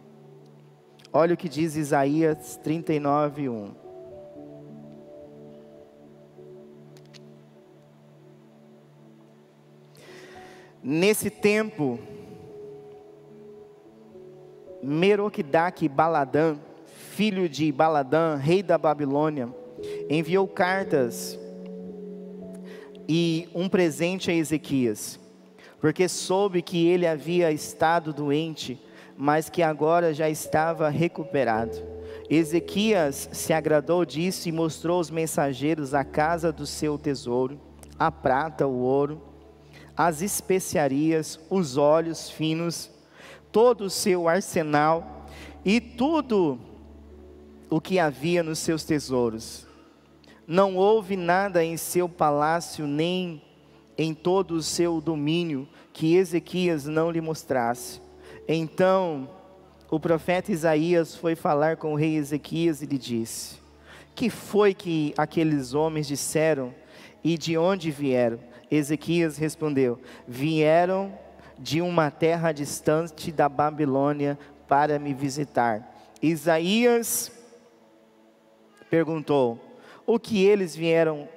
[1.12, 3.72] Olha o que diz Isaías 39, 1.
[10.82, 12.00] Nesse tempo,
[14.82, 16.56] Meroquidaque Baladã,
[16.86, 19.50] filho de Baladã, rei da Babilônia,
[20.10, 21.40] enviou cartas
[23.08, 25.20] e um presente a Ezequias,
[25.80, 28.82] porque soube que ele havia estado doente,
[29.16, 31.78] mas que agora já estava recuperado.
[32.28, 37.60] Ezequias se agradou disso e mostrou aos mensageiros a casa do seu tesouro,
[37.98, 39.22] a prata, o ouro,
[39.96, 42.90] as especiarias, os óleos finos,
[43.52, 45.28] todo o seu arsenal
[45.64, 46.60] e tudo
[47.70, 49.69] o que havia nos seus tesouros.
[50.50, 53.40] Não houve nada em seu palácio, nem
[53.96, 58.02] em todo o seu domínio, que Ezequias não lhe mostrasse.
[58.48, 59.30] Então
[59.92, 63.60] o profeta Isaías foi falar com o rei Ezequias e lhe disse:
[64.16, 66.74] Que foi que aqueles homens disseram
[67.24, 68.40] e de onde vieram?
[68.72, 71.14] Ezequias respondeu: Vieram
[71.60, 74.36] de uma terra distante da Babilônia
[74.68, 75.96] para me visitar.
[76.24, 77.32] Isaías
[78.90, 79.69] perguntou:
[80.12, 81.30] O que eles vieram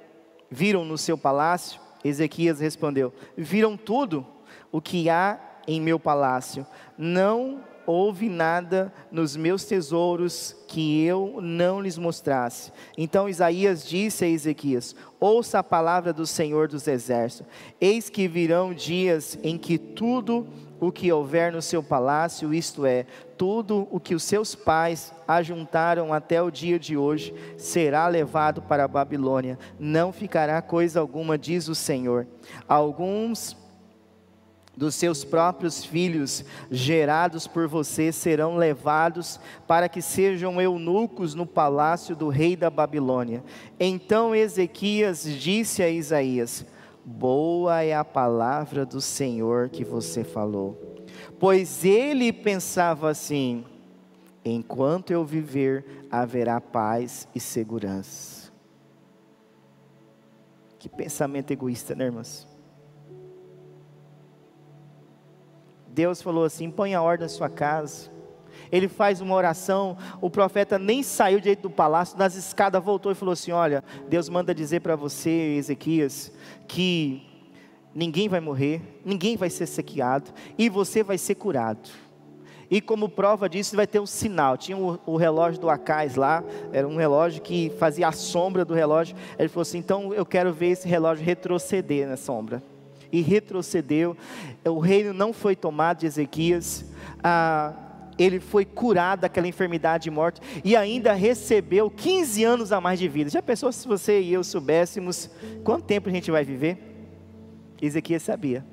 [0.49, 1.79] viram no seu palácio?
[2.03, 4.25] Ezequias respondeu: Viram tudo
[4.71, 6.65] o que há em meu palácio.
[6.97, 12.71] Não houve nada nos meus tesouros que eu não lhes mostrasse.
[12.97, 17.47] Então Isaías disse a Ezequias: Ouça a palavra do Senhor dos Exércitos.
[17.79, 20.47] Eis que virão dias em que tudo
[20.79, 23.05] o que houver no seu palácio, isto é,
[23.37, 28.83] tudo o que os seus pais ajuntaram até o dia de hoje, será levado para
[28.83, 29.57] a Babilônia.
[29.79, 32.27] Não ficará coisa alguma, diz o Senhor.
[32.67, 33.55] Alguns
[34.75, 42.15] dos seus próprios filhos, gerados por você, serão levados para que sejam eunucos no palácio
[42.15, 43.43] do rei da Babilônia.
[43.79, 46.65] Então Ezequias disse a Isaías:
[47.05, 51.03] Boa é a palavra do Senhor que você falou.
[51.39, 53.63] Pois ele pensava assim:
[54.43, 58.51] enquanto eu viver, haverá paz e segurança.
[60.79, 62.52] Que pensamento egoísta, né, irmãos?
[65.93, 68.11] Deus falou assim: põe a ordem na sua casa.
[68.71, 73.15] Ele faz uma oração, o profeta nem saiu direito do palácio, nas escadas voltou e
[73.15, 76.31] falou assim: Olha, Deus manda dizer para você, Ezequias,
[76.67, 77.21] que
[77.93, 81.89] ninguém vai morrer, ninguém vai ser sequeado, e você vai ser curado.
[82.71, 84.57] E como prova disso, vai ter um sinal.
[84.57, 88.73] Tinha o, o, relógio do Acais lá, era um relógio que fazia a sombra do
[88.73, 89.15] relógio.
[89.37, 92.63] Ele falou assim: então eu quero ver esse relógio retroceder na sombra
[93.13, 94.17] e retrocedeu.
[94.65, 96.83] O reino não foi tomado de Ezequias.
[97.23, 97.73] Ah,
[98.17, 103.07] ele foi curado daquela enfermidade de morte e ainda recebeu 15 anos a mais de
[103.07, 103.29] vida.
[103.29, 105.29] Já pensou se você e eu soubéssemos
[105.63, 106.77] quanto tempo a gente vai viver?
[107.81, 108.65] Ezequias sabia.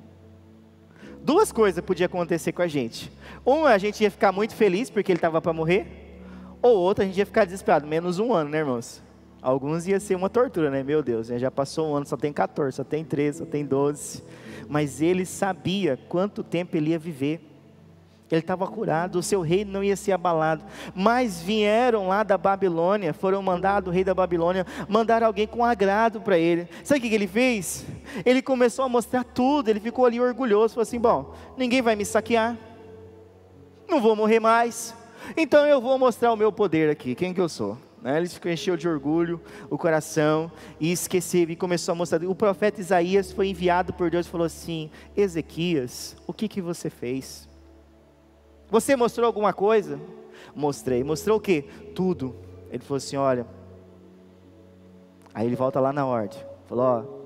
[1.23, 3.11] Duas coisas podiam acontecer com a gente.
[3.45, 6.19] Uma, a gente ia ficar muito feliz porque ele estava para morrer,
[6.61, 7.85] ou outra, a gente ia ficar desesperado.
[7.85, 9.01] Menos um ano, né, irmãos?
[9.41, 10.83] Alguns ia ser uma tortura, né?
[10.83, 14.23] Meu Deus, já passou um ano, só tem 14, só tem 13, só tem 12.
[14.69, 17.47] Mas ele sabia quanto tempo ele ia viver.
[18.29, 20.63] Ele estava curado, o seu reino não ia ser abalado.
[20.95, 26.21] Mas vieram lá da Babilônia, foram mandados, o rei da Babilônia, mandaram alguém com agrado
[26.21, 26.69] para ele.
[26.83, 27.85] Sabe o que, que ele fez?
[28.23, 32.05] Ele começou a mostrar tudo, ele ficou ali orgulhoso, falou assim: bom, ninguém vai me
[32.05, 32.57] saquear,
[33.89, 34.95] não vou morrer mais,
[35.35, 37.77] então eu vou mostrar o meu poder aqui, quem que eu sou.
[38.01, 38.17] Né?
[38.17, 42.23] Ele ficou encheu de orgulho o coração e esqueceu e começou a mostrar.
[42.25, 46.89] O profeta Isaías foi enviado por Deus e falou assim: Ezequias, o que, que você
[46.89, 47.47] fez?
[48.69, 49.99] Você mostrou alguma coisa?
[50.55, 51.03] Mostrei.
[51.03, 51.61] Mostrou o que?
[51.93, 52.35] Tudo.
[52.71, 53.45] Ele falou assim: Olha.
[55.33, 56.39] Aí ele volta lá na ordem.
[56.67, 57.21] Falou: Ó.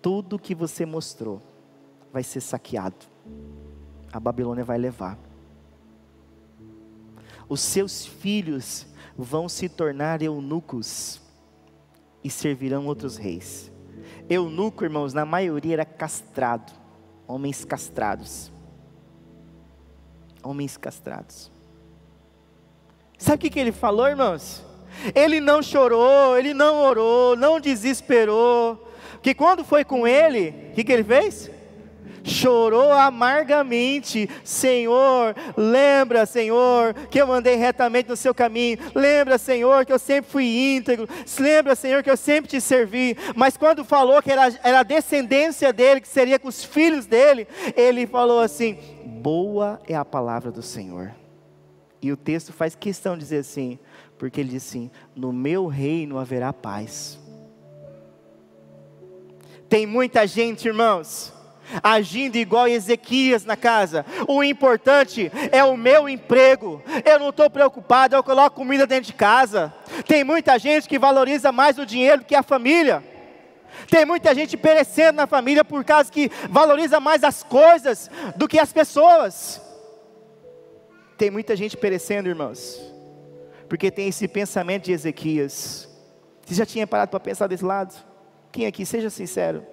[0.00, 1.42] Tudo que você mostrou
[2.12, 3.06] vai ser saqueado.
[4.12, 5.18] A Babilônia vai levar
[7.48, 11.20] os seus filhos vão se tornar eunucos
[12.22, 13.70] e servirão outros reis.
[14.28, 16.72] Eunuco, irmãos, na maioria era castrado,
[17.26, 18.50] homens castrados.
[20.42, 21.50] Homens castrados.
[23.18, 24.64] Sabe o que, que ele falou, irmãos?
[25.14, 28.90] Ele não chorou, ele não orou, não desesperou.
[29.22, 31.50] Que quando foi com ele, o que, que ele fez?
[32.22, 34.28] Chorou amargamente.
[34.44, 38.78] Senhor, lembra, Senhor, que eu andei retamente no seu caminho.
[38.94, 41.08] Lembra, Senhor, que eu sempre fui íntegro.
[41.38, 43.16] Lembra, Senhor, que eu sempre te servi.
[43.34, 47.46] Mas quando falou que era, era a descendência dele, que seria com os filhos dele,
[47.76, 51.14] ele falou assim: Boa é a palavra do Senhor.
[52.00, 53.78] E o texto faz questão de dizer assim,
[54.18, 57.18] porque ele diz assim: No meu reino haverá paz.
[59.68, 61.32] Tem muita gente, irmãos,
[61.82, 64.04] agindo igual Ezequias na casa.
[64.26, 66.82] O importante é o meu emprego.
[67.04, 69.72] Eu não estou preocupado, eu coloco comida dentro de casa.
[70.06, 73.02] Tem muita gente que valoriza mais o dinheiro que a família.
[73.90, 78.58] Tem muita gente perecendo na família por causa que valoriza mais as coisas do que
[78.58, 79.60] as pessoas.
[81.16, 82.80] Tem muita gente perecendo, irmãos,
[83.68, 85.88] porque tem esse pensamento de Ezequias.
[86.44, 87.94] Você já tinha parado para pensar desse lado?
[88.52, 89.66] Quem aqui, seja sincero.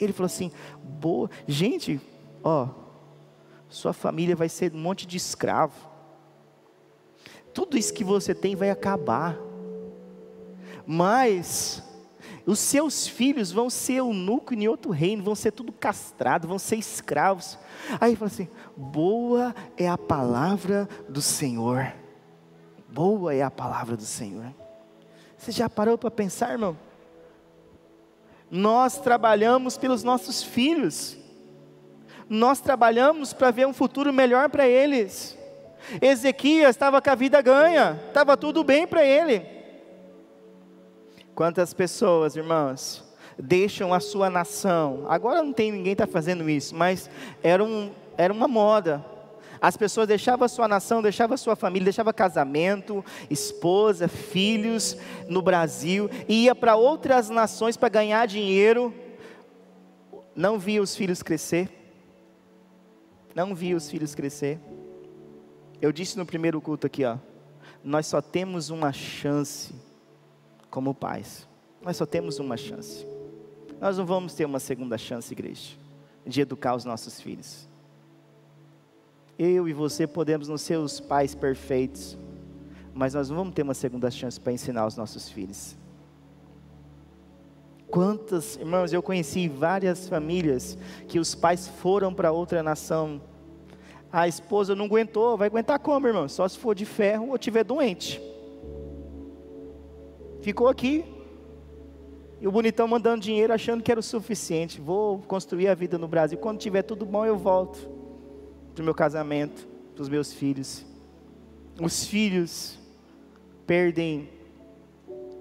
[0.00, 0.50] Ele falou assim:
[0.82, 2.00] boa, gente,
[2.42, 2.68] ó,
[3.68, 5.74] sua família vai ser um monte de escravo.
[7.52, 9.38] Tudo isso que você tem vai acabar.
[10.86, 11.82] Mas
[12.46, 16.76] os seus filhos vão ser eunuco em outro reino, vão ser tudo castrados, vão ser
[16.76, 17.58] escravos.
[18.00, 21.92] Aí fala assim: boa é a palavra do Senhor.
[22.88, 24.54] Boa é a palavra do Senhor.
[25.36, 26.76] Você já parou para pensar, irmão?
[28.50, 31.16] Nós trabalhamos pelos nossos filhos,
[32.28, 35.36] nós trabalhamos para ver um futuro melhor para eles.
[36.00, 39.46] Ezequias estava com a vida ganha, estava tudo bem para ele.
[41.34, 43.04] Quantas pessoas, irmãos,
[43.38, 45.04] deixam a sua nação?
[45.08, 47.10] Agora não tem ninguém está fazendo isso, mas
[47.42, 49.04] era, um, era uma moda.
[49.60, 54.96] As pessoas deixavam sua nação, deixavam sua família, deixavam casamento, esposa, filhos
[55.28, 58.94] no Brasil, e ia para outras nações para ganhar dinheiro.
[60.34, 61.70] Não via os filhos crescer.
[63.34, 64.58] Não via os filhos crescer.
[65.80, 67.18] Eu disse no primeiro culto aqui, ó.
[67.84, 69.74] Nós só temos uma chance
[70.70, 71.46] como pais.
[71.82, 73.06] Nós só temos uma chance.
[73.80, 75.76] Nós não vamos ter uma segunda chance, igreja,
[76.26, 77.68] de educar os nossos filhos.
[79.38, 82.16] Eu e você podemos não ser os pais perfeitos,
[82.94, 85.76] mas nós vamos ter uma segunda chance para ensinar os nossos filhos.
[87.86, 93.20] Quantas, irmãos, eu conheci várias famílias que os pais foram para outra nação.
[94.10, 96.28] A esposa não aguentou, vai aguentar como, irmão?
[96.28, 98.20] Só se for de ferro ou tiver doente.
[100.40, 101.04] Ficou aqui.
[102.40, 104.80] E o bonitão mandando dinheiro achando que era o suficiente.
[104.80, 106.38] Vou construir a vida no Brasil.
[106.38, 107.95] Quando tiver tudo bom, eu volto
[108.76, 110.84] para o meu casamento, para os meus filhos.
[111.80, 112.78] Os filhos
[113.66, 114.28] perdem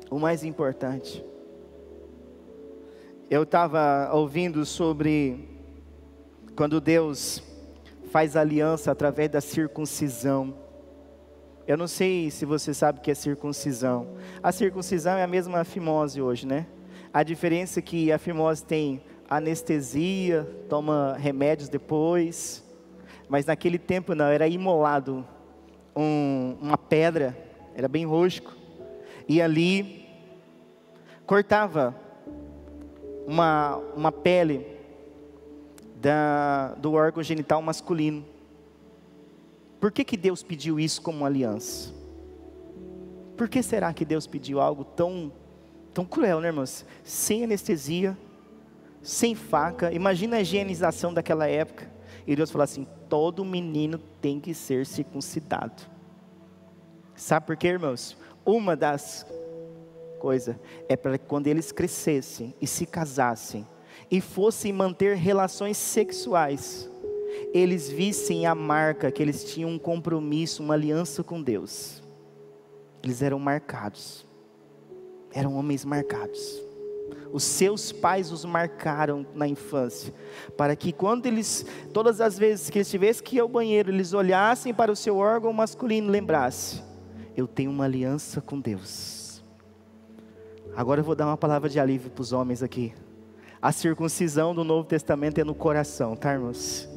[0.09, 1.21] o mais importante.
[3.29, 5.49] Eu estava ouvindo sobre
[6.55, 7.43] quando Deus
[8.09, 10.55] faz aliança através da circuncisão.
[11.67, 14.15] Eu não sei se você sabe o que é circuncisão.
[14.41, 16.67] A circuncisão é a mesma fimose hoje, né?
[17.11, 22.64] A diferença é que a fimose tem anestesia, toma remédios depois,
[23.29, 25.25] mas naquele tempo não, era imolado
[25.95, 27.37] um, uma pedra,
[27.75, 28.53] era bem rosco,
[29.27, 30.05] e ali
[31.25, 31.95] cortava
[33.25, 34.65] uma, uma pele
[35.95, 38.23] da, do órgão genital masculino.
[39.79, 41.93] Por que, que Deus pediu isso como aliança?
[43.35, 45.31] Por que será que Deus pediu algo tão,
[45.93, 46.85] tão cruel, né, irmãos?
[47.03, 48.17] Sem anestesia,
[49.01, 49.91] sem faca.
[49.91, 51.91] Imagina a higienização daquela época.
[52.25, 55.83] E Deus falou assim: todo menino tem que ser circuncidado.
[57.15, 58.17] Sabe por quê, irmãos?
[58.45, 59.25] Uma das
[60.19, 60.55] coisas
[60.89, 63.67] é para quando eles crescessem e se casassem
[64.11, 66.89] e fossem manter relações sexuais,
[67.53, 72.03] eles vissem a marca que eles tinham um compromisso, uma aliança com Deus.
[73.03, 74.25] Eles eram marcados,
[75.31, 76.65] eram homens marcados
[77.35, 80.13] os seus pais os marcaram na infância,
[80.55, 84.13] para que quando eles, todas as vezes que eles tivessem que ir ao banheiro, eles
[84.13, 86.81] olhassem para o seu órgão masculino e lembrassem:
[87.35, 89.43] eu tenho uma aliança com Deus.
[90.77, 92.93] Agora eu vou dar uma palavra de alívio para os homens aqui.
[93.61, 96.87] A circuncisão do Novo Testamento é no coração, tá, irmãos?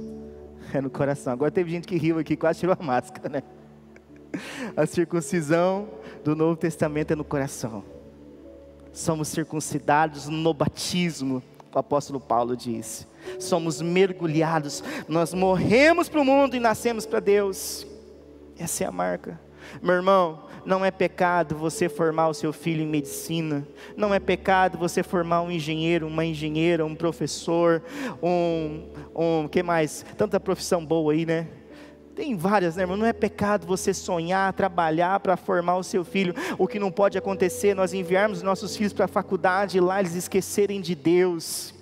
[0.72, 1.33] É no coração.
[1.33, 3.42] Agora teve gente que riu aqui, quase tirou a máscara, né?
[4.77, 5.88] A circuncisão
[6.22, 7.97] do Novo Testamento é no coração
[8.98, 11.40] somos circuncidados no batismo,
[11.72, 13.07] o apóstolo Paulo diz.
[13.38, 17.86] Somos mergulhados, nós morremos para o mundo e nascemos para Deus.
[18.59, 19.38] Essa é a marca.
[19.80, 24.76] Meu irmão, não é pecado você formar o seu filho em medicina, não é pecado
[24.76, 27.82] você formar um engenheiro, uma engenheira, um professor,
[28.20, 30.05] um, um que mais?
[30.16, 31.46] Tanta profissão boa aí, né?
[32.18, 32.96] Tem várias, né, irmão?
[32.96, 36.34] Não é pecado você sonhar, trabalhar para formar o seu filho.
[36.58, 40.00] O que não pode acontecer, é nós enviarmos nossos filhos para a faculdade e lá
[40.00, 41.72] eles esquecerem de Deus.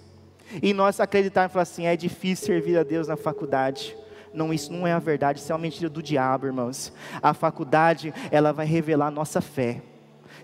[0.62, 3.96] E nós acreditarmos e falar assim: é difícil servir a Deus na faculdade.
[4.30, 6.92] Não, isso não é a verdade, isso é uma mentira do diabo, irmãos.
[7.22, 9.80] A faculdade, ela vai revelar a nossa fé.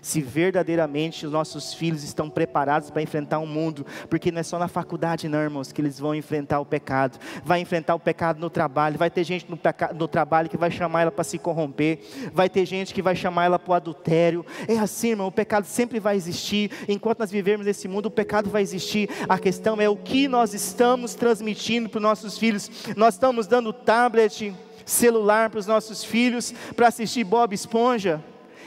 [0.03, 4.43] Se verdadeiramente os nossos filhos estão preparados para enfrentar o um mundo, porque não é
[4.43, 8.37] só na faculdade, não, irmãos, que eles vão enfrentar o pecado, vai enfrentar o pecado
[8.39, 9.57] no trabalho, vai ter gente no,
[9.95, 11.99] no trabalho que vai chamar ela para se corromper,
[12.33, 15.65] vai ter gente que vai chamar ela para o adultério, é assim, irmão, o pecado
[15.65, 19.87] sempre vai existir, enquanto nós vivermos nesse mundo, o pecado vai existir, a questão é
[19.87, 24.53] o que nós estamos transmitindo para os nossos filhos, nós estamos dando tablet,
[24.85, 28.21] celular para os nossos filhos, para assistir Bob Esponja,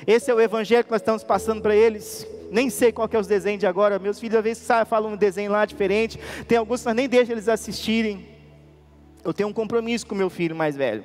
[0.06, 2.26] esse é o evangelho que nós estamos passando para eles.
[2.50, 3.98] Nem sei qual que é os desenhos de agora.
[3.98, 6.18] Meus filhos às vezes falam um desenho lá diferente.
[6.46, 8.28] Tem alguns que nós nem deixamos eles assistirem.
[9.24, 11.04] Eu tenho um compromisso com meu filho mais velho.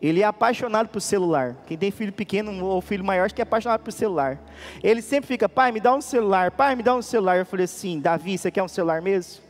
[0.00, 1.56] Ele é apaixonado por celular.
[1.66, 4.42] Quem tem filho pequeno ou filho maior, acho que é apaixonado por celular.
[4.82, 7.38] Ele sempre fica, pai, me dá um celular, pai, me dá um celular.
[7.38, 9.42] Eu falei assim, Davi, você quer um celular mesmo?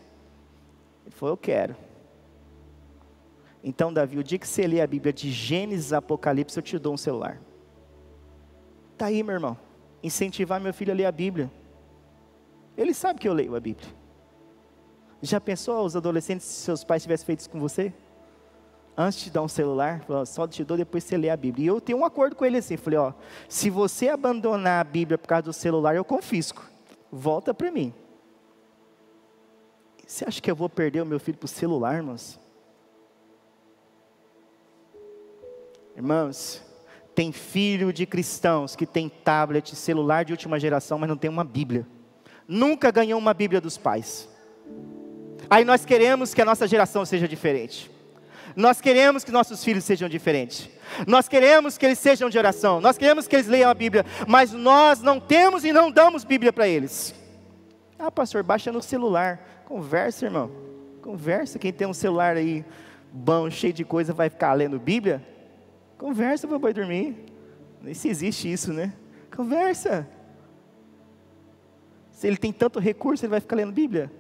[1.05, 1.77] Ele falou, eu quero.
[3.63, 6.79] Então, Davi, o dia que você lê a Bíblia de Gênesis a Apocalipse, eu te
[6.79, 7.41] dou um celular.
[8.97, 9.59] Está aí, meu irmão.
[10.03, 11.53] Incentivar meu filho a ler a Bíblia.
[12.75, 13.87] Ele sabe que eu leio a Bíblia.
[15.21, 17.93] Já pensou os adolescentes se seus pais tivessem feito isso com você?
[18.97, 21.65] Antes de dar um celular, só te dou depois você lê a Bíblia.
[21.65, 23.13] E eu tenho um acordo com ele assim, falei, ó,
[23.51, 26.67] se você abandonar a Bíblia por causa do celular, eu confisco.
[27.13, 27.93] Volta para mim.
[30.07, 32.41] Você acha que eu vou perder o meu filho para o celular, irmãos?
[35.95, 36.65] Irmãos,
[37.17, 41.43] tem filho de cristãos que tem tablet, celular de última geração, mas não tem uma
[41.43, 41.87] Bíblia.
[42.47, 44.29] Nunca ganhou uma Bíblia dos pais.
[45.49, 47.91] Aí nós queremos que a nossa geração seja diferente.
[48.55, 50.69] Nós queremos que nossos filhos sejam diferentes.
[51.07, 52.83] Nós queremos que eles sejam de oração.
[52.83, 54.05] Nós queremos que eles leiam a Bíblia.
[54.29, 57.15] Mas nós não temos e não damos Bíblia para eles.
[57.99, 59.65] Ah, pastor, baixa no celular.
[59.65, 60.51] Conversa, irmão.
[61.01, 61.59] Conversa.
[61.59, 62.63] Quem tem um celular aí
[63.11, 65.36] bom, cheio de coisa, vai ficar lendo Bíblia?
[65.99, 67.17] Conversa para o pai dormir.
[67.81, 68.93] Nem se existe isso, né?
[69.35, 70.09] Conversa.
[72.11, 74.11] Se ele tem tanto recurso, ele vai ficar lendo Bíblia?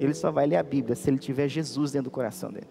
[0.00, 2.68] Ele só vai ler a Bíblia se ele tiver Jesus dentro do coração dele.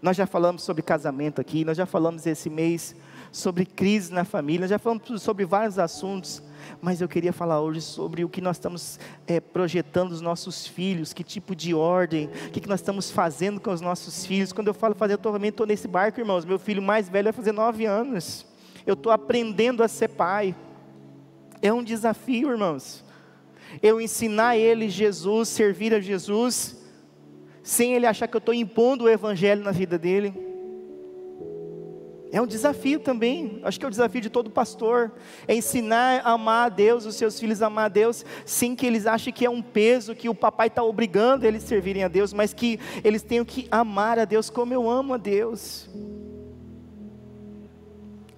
[0.00, 2.94] Nós já falamos sobre casamento aqui, nós já falamos esse mês
[3.34, 6.42] sobre crise na família, já falamos sobre vários assuntos
[6.80, 11.12] mas eu queria falar hoje sobre o que nós estamos é, projetando os nossos filhos,
[11.12, 14.52] que tipo de ordem, o que, que nós estamos fazendo com os nossos filhos.
[14.52, 16.44] Quando eu falo fazer, eu também estou nesse barco, irmãos.
[16.44, 18.46] Meu filho mais velho vai fazer nove anos.
[18.86, 20.54] Eu estou aprendendo a ser pai.
[21.62, 23.04] É um desafio, irmãos.
[23.82, 26.76] Eu ensinar ele Jesus, servir a Jesus,
[27.62, 30.53] sem ele achar que eu estou impondo o evangelho na vida dele.
[32.34, 35.12] É um desafio também, acho que é o desafio de todo pastor,
[35.46, 38.84] é ensinar a amar a Deus, os seus filhos a amar a Deus, sem que
[38.84, 42.08] eles achem que é um peso, que o papai está obrigando eles a servirem a
[42.08, 45.88] Deus, mas que eles tenham que amar a Deus como eu amo a Deus.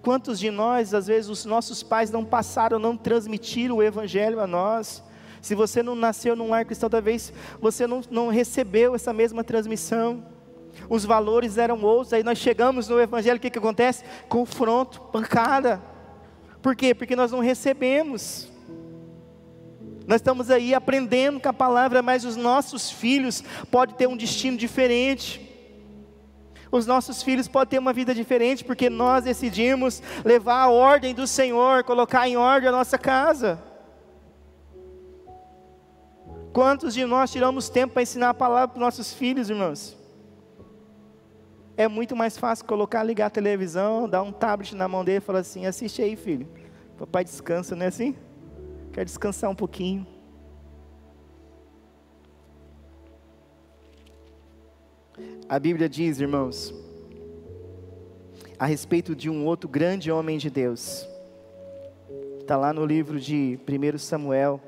[0.03, 4.47] Quantos de nós, às vezes, os nossos pais não passaram, não transmitiram o Evangelho a
[4.47, 5.03] nós?
[5.41, 7.33] Se você não nasceu num lar cristão, talvez
[7.63, 10.36] você não, não recebeu essa mesma transmissão
[10.89, 14.05] os valores eram outros, aí nós chegamos no Evangelho, o que, que acontece?
[14.29, 15.81] Confronto, pancada.
[16.63, 16.95] Por quê?
[16.95, 18.51] Porque nós não recebemos.
[20.07, 24.57] Nós estamos aí aprendendo com a palavra, mas os nossos filhos podem ter um destino
[24.57, 25.43] diferente.
[26.71, 31.27] Os nossos filhos podem ter uma vida diferente, porque nós decidimos levar a ordem do
[31.27, 33.63] Senhor, colocar em ordem a nossa casa.
[36.53, 39.97] Quantos de nós tiramos tempo para ensinar a palavra para os nossos filhos, irmãos?
[41.77, 45.21] É muito mais fácil colocar, ligar a televisão, dar um tablet na mão dele e
[45.21, 46.49] falar assim: assiste aí, filho.
[46.97, 48.17] Papai descansa, não é assim?
[48.93, 50.07] Quer descansar um pouquinho.
[55.49, 56.75] A Bíblia diz, irmãos,
[58.59, 61.07] a respeito de um outro grande homem de Deus.
[62.41, 64.61] Está lá no livro de 1 Samuel,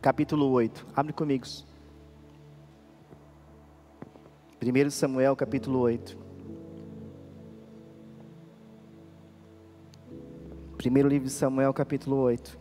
[0.00, 0.86] capítulo 8.
[0.94, 1.44] Abre comigo.
[4.60, 6.16] 1 Samuel, capítulo 8.
[10.76, 12.58] Primeiro livro de Samuel, capítulo 8.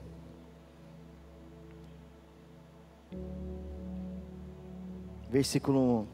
[5.29, 6.07] Versículo 1.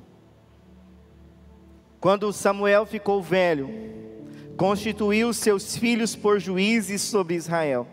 [1.99, 3.69] Quando Samuel ficou velho,
[4.57, 7.87] constituiu seus filhos por juízes sobre Israel.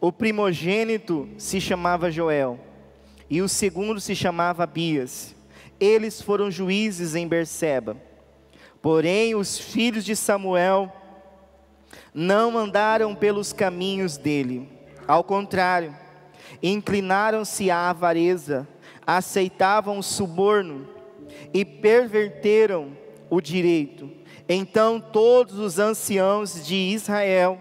[0.00, 2.58] O primogênito se chamava Joel,
[3.28, 5.34] e o segundo se chamava Abias.
[5.80, 7.96] Eles foram juízes em Berseba.
[8.80, 10.92] Porém, os filhos de Samuel
[12.14, 14.68] não andaram pelos caminhos dele.
[15.06, 15.94] Ao contrário,
[16.62, 18.68] inclinaram-se à avareza,
[19.06, 20.88] aceitavam o suborno
[21.52, 22.96] e perverteram
[23.28, 24.10] o direito.
[24.48, 27.60] Então todos os anciãos de Israel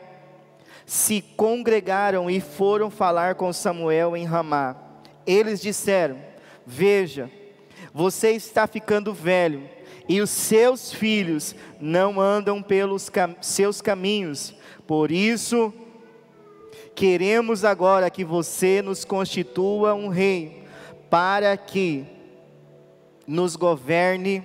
[0.88, 4.74] se congregaram e foram falar com Samuel em Ramá.
[5.26, 6.18] Eles disseram:
[6.66, 7.30] Veja,
[7.94, 9.70] você está ficando velho
[10.08, 14.56] e os seus filhos não andam pelos cam seus caminhos.
[14.88, 15.74] Por isso,
[16.96, 20.64] queremos agora que você nos constitua um rei,
[21.10, 22.06] para que
[23.28, 24.42] nos governe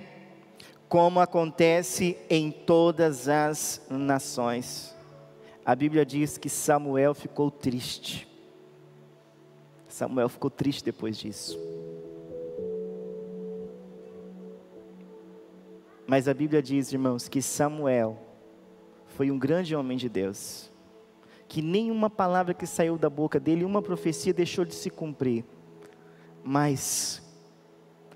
[0.89, 4.92] como acontece em todas as nações.
[5.65, 8.27] A Bíblia diz que Samuel ficou triste.
[9.87, 11.57] Samuel ficou triste depois disso.
[16.05, 18.19] Mas a Bíblia diz, irmãos, que Samuel
[19.07, 20.69] foi um grande homem de Deus,
[21.47, 25.45] que nenhuma palavra que saiu da boca dele, uma profecia deixou de se cumprir.
[26.43, 27.21] Mas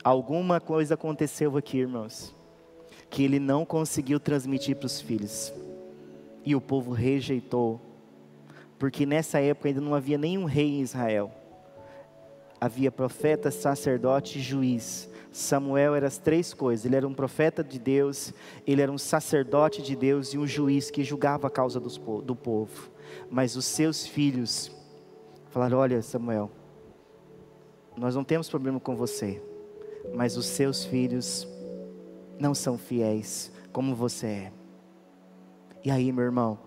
[0.04, 2.36] alguma coisa aconteceu aqui, irmãos,
[3.10, 5.54] que ele não conseguiu transmitir para os filhos.
[6.48, 7.82] E o povo rejeitou,
[8.80, 11.30] porque nessa época ainda não havia nenhum rei em Israel.
[12.58, 15.10] Havia profeta, sacerdote e juiz.
[15.30, 18.34] Samuel era as três coisas: ele era um profeta de Deus,
[18.66, 22.92] ele era um sacerdote de Deus e um juiz que julgava a causa do povo.
[23.30, 24.72] Mas os seus filhos
[25.50, 26.50] falaram: Olha, Samuel,
[27.98, 29.44] nós não temos problema com você,
[30.14, 31.46] mas os seus filhos
[32.40, 34.57] não são fiéis como você é.
[35.84, 36.60] E aí, meu irmão,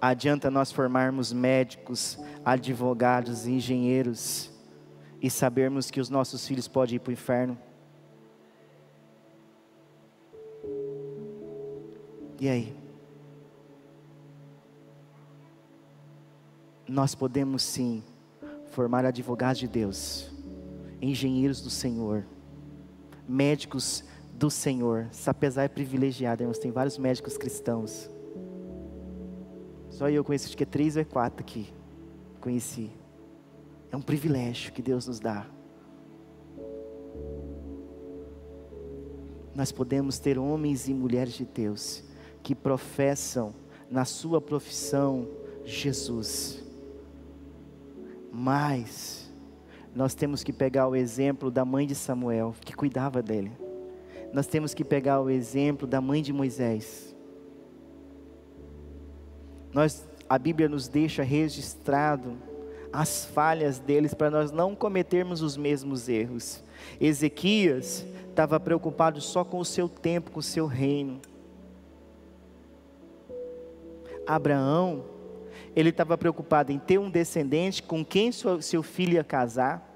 [0.00, 4.50] adianta nós formarmos médicos, advogados, engenheiros
[5.20, 7.58] e sabermos que os nossos filhos podem ir para o inferno?
[12.40, 12.76] E aí?
[16.86, 18.02] Nós podemos sim
[18.70, 20.30] formar advogados de Deus,
[21.02, 22.24] engenheiros do Senhor,
[23.28, 25.08] médicos do Senhor.
[25.10, 26.58] Sapezar é privilegiado, irmãos.
[26.58, 28.08] Tem vários médicos cristãos.
[29.98, 31.74] Só eu conheço, acho que é três ou é quatro aqui.
[32.40, 32.88] Conheci.
[33.90, 35.44] É um privilégio que Deus nos dá.
[39.56, 42.04] Nós podemos ter homens e mulheres de Deus
[42.44, 43.52] que professam
[43.90, 45.26] na sua profissão
[45.64, 46.62] Jesus.
[48.30, 49.28] Mas
[49.92, 53.50] nós temos que pegar o exemplo da mãe de Samuel, que cuidava dele.
[54.32, 57.07] Nós temos que pegar o exemplo da mãe de Moisés.
[59.72, 62.36] Nós, a Bíblia nos deixa registrado
[62.92, 66.62] as falhas deles para nós não cometermos os mesmos erros.
[67.00, 71.20] Ezequias estava preocupado só com o seu tempo, com o seu reino.
[74.26, 75.04] Abraão,
[75.74, 79.86] ele estava preocupado em ter um descendente com quem seu filho ia casar,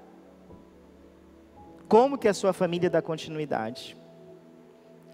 [1.87, 3.95] como que a sua família dá continuidade.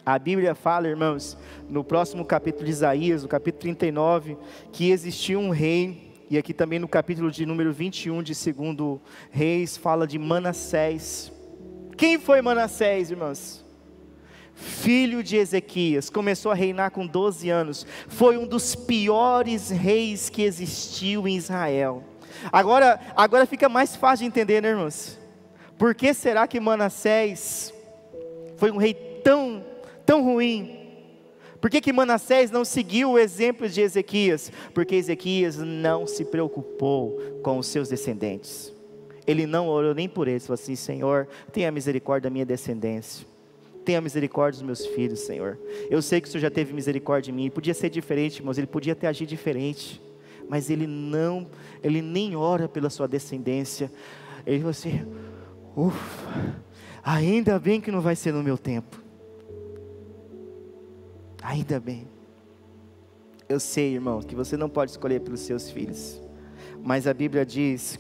[0.06, 1.38] A Bíblia fala, irmãos,
[1.70, 4.38] no próximo capítulo de Isaías, no capítulo 39,
[4.72, 9.78] que existia um rei, e aqui também no capítulo de número 21 de segundo Reis,
[9.78, 11.32] fala de Manassés.
[11.98, 13.66] Quem foi Manassés, irmãos?
[14.60, 20.42] filho de Ezequias, começou a reinar com 12 anos, foi um dos piores reis que
[20.42, 22.04] existiu em Israel.
[22.52, 25.18] Agora, agora fica mais fácil de entender, né, irmãos?
[25.78, 27.74] Por que será que Manassés
[28.58, 29.64] foi um rei tão,
[30.10, 30.76] tão ruim?
[31.62, 34.52] Por que, que Manassés não seguiu o exemplo de Ezequias?
[34.74, 38.74] Porque Ezequias não se preocupou com os seus descendentes.
[39.28, 43.28] Ele não orou nem por eles, falou assim: Senhor, tenha misericórdia da minha descendência
[43.86, 45.58] tenha misericórdia dos meus filhos, Senhor.
[45.90, 47.50] Eu sei que o Senhor já teve misericórdia de mim.
[47.50, 50.00] Podia ser diferente, irmãos, ele podia ter agido diferente.
[50.48, 51.48] Mas ele não,
[51.82, 53.92] ele nem ora pela sua descendência.
[54.46, 55.08] Ele falou assim:
[55.76, 56.56] ufa,
[57.04, 59.09] ainda bem que não vai ser no meu tempo.
[61.42, 62.08] Ainda bem.
[63.48, 66.22] Eu sei, irmão, que você não pode escolher pelos seus filhos.
[66.84, 68.00] Mas a Bíblia diz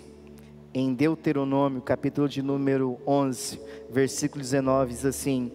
[0.73, 3.59] em Deuteronômio, capítulo de número 11,
[3.89, 5.51] versículo 19, diz assim: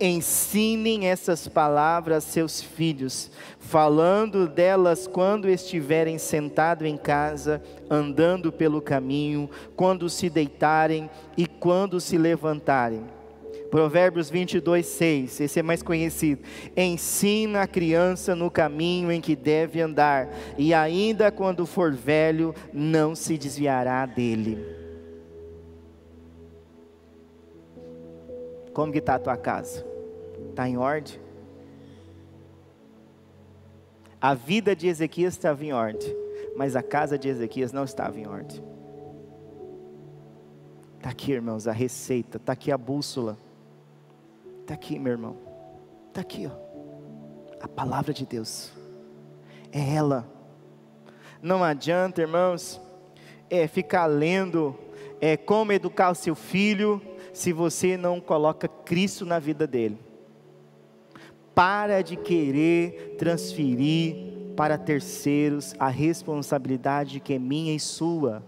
[0.00, 8.80] Ensinem essas palavras a seus filhos, falando delas quando estiverem sentados em casa, andando pelo
[8.80, 13.17] caminho, quando se deitarem e quando se levantarem.
[13.70, 16.42] Provérbios 22, 6, esse é mais conhecido.
[16.76, 23.14] Ensina a criança no caminho em que deve andar, e ainda quando for velho, não
[23.14, 24.58] se desviará dele.
[28.72, 29.84] Como que está a tua casa?
[30.50, 31.18] Está em ordem?
[34.20, 36.16] A vida de Ezequias estava em ordem,
[36.56, 38.62] mas a casa de Ezequias não estava em ordem.
[40.96, 43.36] Está aqui, irmãos, a receita, está aqui a bússola.
[44.68, 45.34] Está aqui, meu irmão.
[46.08, 46.50] Está aqui, ó.
[47.58, 48.70] A palavra de Deus.
[49.72, 50.30] É ela.
[51.40, 52.78] Não adianta, irmãos,
[53.48, 54.78] é ficar lendo
[55.22, 57.00] é como educar o seu filho
[57.32, 59.98] se você não coloca Cristo na vida dele.
[61.54, 64.16] Para de querer transferir
[64.54, 68.44] para terceiros a responsabilidade que é minha e sua.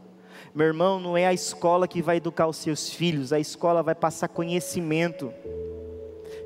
[0.54, 3.94] Meu irmão, não é a escola que vai educar os seus filhos, a escola vai
[3.94, 5.32] passar conhecimento.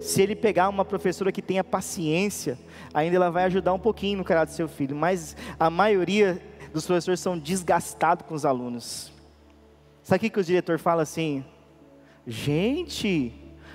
[0.04, 2.58] Se ele pegar uma professora que tenha paciência,
[2.92, 6.38] ainda ela vai ajudar um pouquinho no caráter do seu filho, mas a maioria
[6.74, 9.10] dos professores são desgastados com os alunos.
[10.02, 11.42] Sabe o que o diretor fala assim?
[12.26, 13.32] Gente,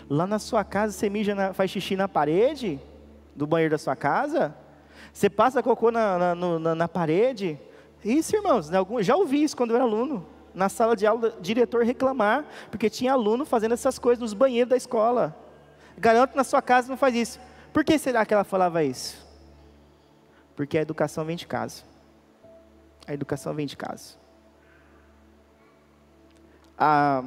[0.08, 2.80] lá na sua casa você mija na, faz xixi na parede
[3.36, 4.56] do banheiro da sua casa?
[5.12, 7.58] Você passa cocô na, na, na, na parede?
[8.06, 10.28] Isso, irmãos, né, já ouvi isso quando eu era aluno.
[10.54, 14.78] Na sala de aula, diretor reclamar, porque tinha aluno fazendo essas coisas nos banheiros da
[14.78, 15.49] escola.
[16.00, 17.40] Garanto que na sua casa não faz isso.
[17.74, 19.28] Por que será que ela falava isso?
[20.56, 21.84] Porque a educação vem de casa.
[23.06, 24.16] A educação vem de casa.
[26.78, 27.24] Ah,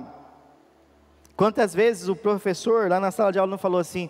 [1.37, 4.09] quantas vezes o professor lá na sala de aula não falou assim: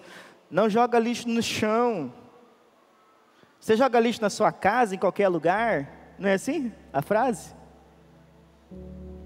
[0.49, 2.13] não joga lixo no chão.
[3.59, 6.15] Você joga lixo na sua casa, em qualquer lugar?
[6.19, 7.53] Não é assim a frase?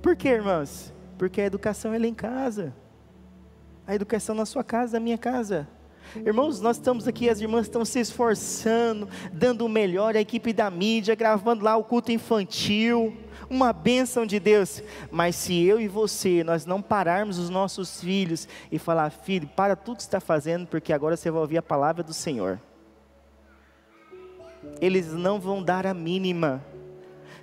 [0.01, 0.93] Por quê, irmãos?
[1.19, 2.75] Porque a educação é lá em casa.
[3.87, 5.69] A educação na sua casa, na minha casa.
[6.25, 10.71] Irmãos, nós estamos aqui, as irmãs estão se esforçando, dando o melhor, a equipe da
[10.71, 13.17] mídia, gravando lá o culto infantil,
[13.51, 14.83] uma bênção de Deus.
[15.11, 19.77] Mas se eu e você, nós não pararmos os nossos filhos e falar, filho, para
[19.77, 22.61] tudo que está fazendo, porque agora você vai ouvir a palavra do Senhor
[24.81, 26.65] eles não vão dar a mínima.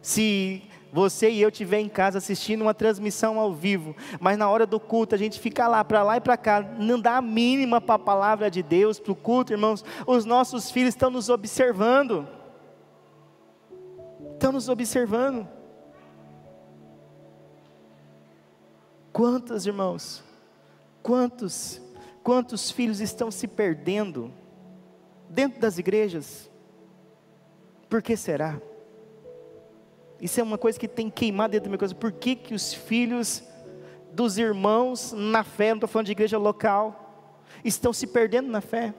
[0.02, 0.64] Se
[0.94, 4.80] você e eu estiver em casa assistindo uma transmissão ao vivo, mas na hora do
[4.80, 7.96] culto a gente fica lá, para lá e para cá, não dá a mínima para
[7.96, 12.28] a palavra de Deus, para o culto, irmãos, os nossos filhos estão nos observando.
[14.34, 15.48] Estão nos observando.
[19.12, 20.24] Quantos irmãos,
[21.02, 21.82] quantos,
[22.24, 24.32] quantos filhos estão se perdendo
[25.28, 26.52] dentro das igrejas?
[27.90, 28.60] Por que será?
[30.24, 31.94] Isso é uma coisa que tem queimado dentro da minha coisa.
[31.94, 33.44] Por que, que os filhos
[34.14, 38.94] dos irmãos na fé, não estou falando de igreja local, estão se perdendo na fé?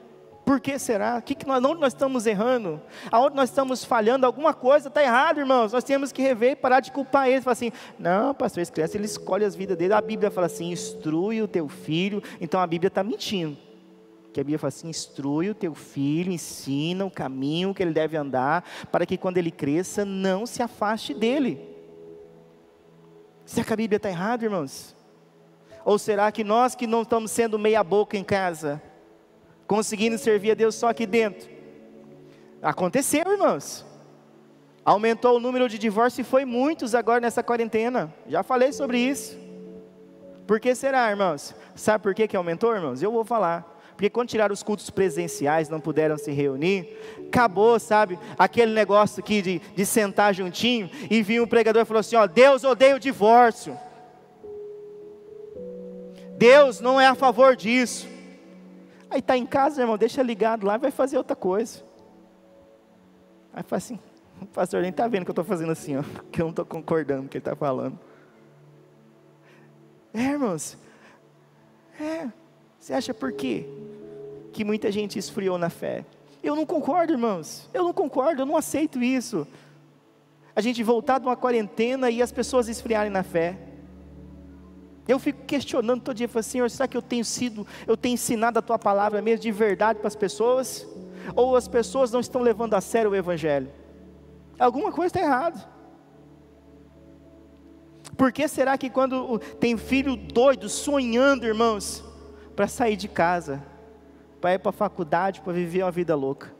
[0.44, 1.18] Por que será?
[1.22, 2.78] Que que nós, onde nós estamos errando?
[3.10, 4.26] Aonde nós estamos falhando?
[4.26, 5.72] Alguma coisa está errada, irmãos.
[5.72, 7.42] Nós temos que rever e parar de culpar eles.
[7.42, 9.94] Falar assim, não, pastor, esse criança, ele escolhe as vidas dele.
[9.94, 12.22] A Bíblia fala assim, instrui o teu filho.
[12.38, 13.56] Então a Bíblia está mentindo
[14.34, 18.16] que a Bíblia fala assim: instrui o teu filho, ensina o caminho que ele deve
[18.16, 21.72] andar, para que quando ele cresça, não se afaste dele.
[23.46, 24.96] Será que a Bíblia está errada, irmãos?
[25.84, 28.82] Ou será que nós que não estamos sendo meia-boca em casa,
[29.68, 31.48] conseguindo servir a Deus só aqui dentro?
[32.60, 33.86] Aconteceu, irmãos.
[34.84, 38.12] Aumentou o número de divórcios e foi muitos agora nessa quarentena.
[38.26, 39.38] Já falei sobre isso.
[40.44, 41.54] Por que será, irmãos?
[41.76, 43.00] Sabe por que, que aumentou, irmãos?
[43.00, 43.73] Eu vou falar.
[43.94, 49.40] Porque quando tiraram os cultos presenciais, não puderam se reunir, acabou, sabe, aquele negócio aqui
[49.40, 53.00] de, de sentar juntinho, e vinha um pregador e falou assim: ó, Deus odeia o
[53.00, 53.78] divórcio.
[56.36, 58.08] Deus não é a favor disso.
[59.08, 61.84] Aí está em casa, irmão, deixa ligado lá, vai fazer outra coisa.
[63.52, 63.98] Aí fala assim,
[64.40, 66.66] o pastor nem está vendo que eu estou fazendo assim, ó, que eu não estou
[66.66, 67.96] concordando com o que ele está falando.
[70.12, 70.76] É, irmãos,
[72.00, 72.28] é,
[72.84, 73.66] você acha por quê?
[74.52, 76.04] Que muita gente esfriou na fé.
[76.42, 77.66] Eu não concordo, irmãos.
[77.72, 79.46] Eu não concordo, eu não aceito isso.
[80.54, 83.56] A gente voltar de uma quarentena e as pessoas esfriarem na fé.
[85.08, 88.58] Eu fico questionando todo dia, falo, Senhor, será que eu tenho sido, eu tenho ensinado
[88.58, 90.86] a tua palavra mesmo de verdade para as pessoas?
[91.34, 93.70] Ou as pessoas não estão levando a sério o Evangelho?
[94.58, 95.66] Alguma coisa está errada.
[98.14, 102.04] Por que será que quando tem filho doido, sonhando, irmãos,
[102.54, 103.62] para sair de casa,
[104.40, 106.52] para ir para a faculdade, para viver uma vida louca.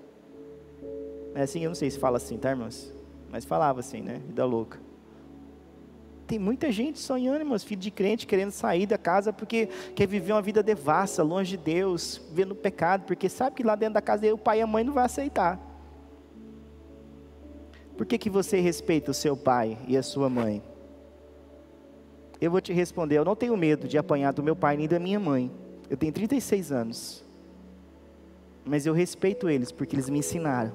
[1.35, 2.93] É assim, eu não sei se fala assim, tá, irmãos?
[3.31, 4.21] Mas falava assim, né?
[4.27, 4.79] Vida louca.
[6.27, 10.33] Tem muita gente sonhando, irmãos, filho de crente, querendo sair da casa porque quer viver
[10.33, 14.33] uma vida devassa, longe de Deus, vendo pecado, porque sabe que lá dentro da casa
[14.33, 15.61] o pai e a mãe não vão aceitar.
[17.97, 20.63] Por que, que você respeita o seu pai e a sua mãe?
[22.41, 24.99] Eu vou te responder, eu não tenho medo de apanhar do meu pai nem da
[24.99, 25.51] minha mãe.
[25.95, 27.25] Eu tenho 36 anos.
[28.65, 30.73] Mas eu respeito eles porque eles me ensinaram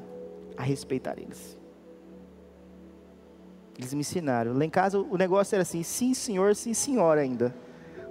[0.55, 1.57] a respeitar eles.
[3.77, 4.53] Eles me ensinaram.
[4.53, 7.53] Lá em casa o negócio era assim: sim, senhor, sim, senhora ainda.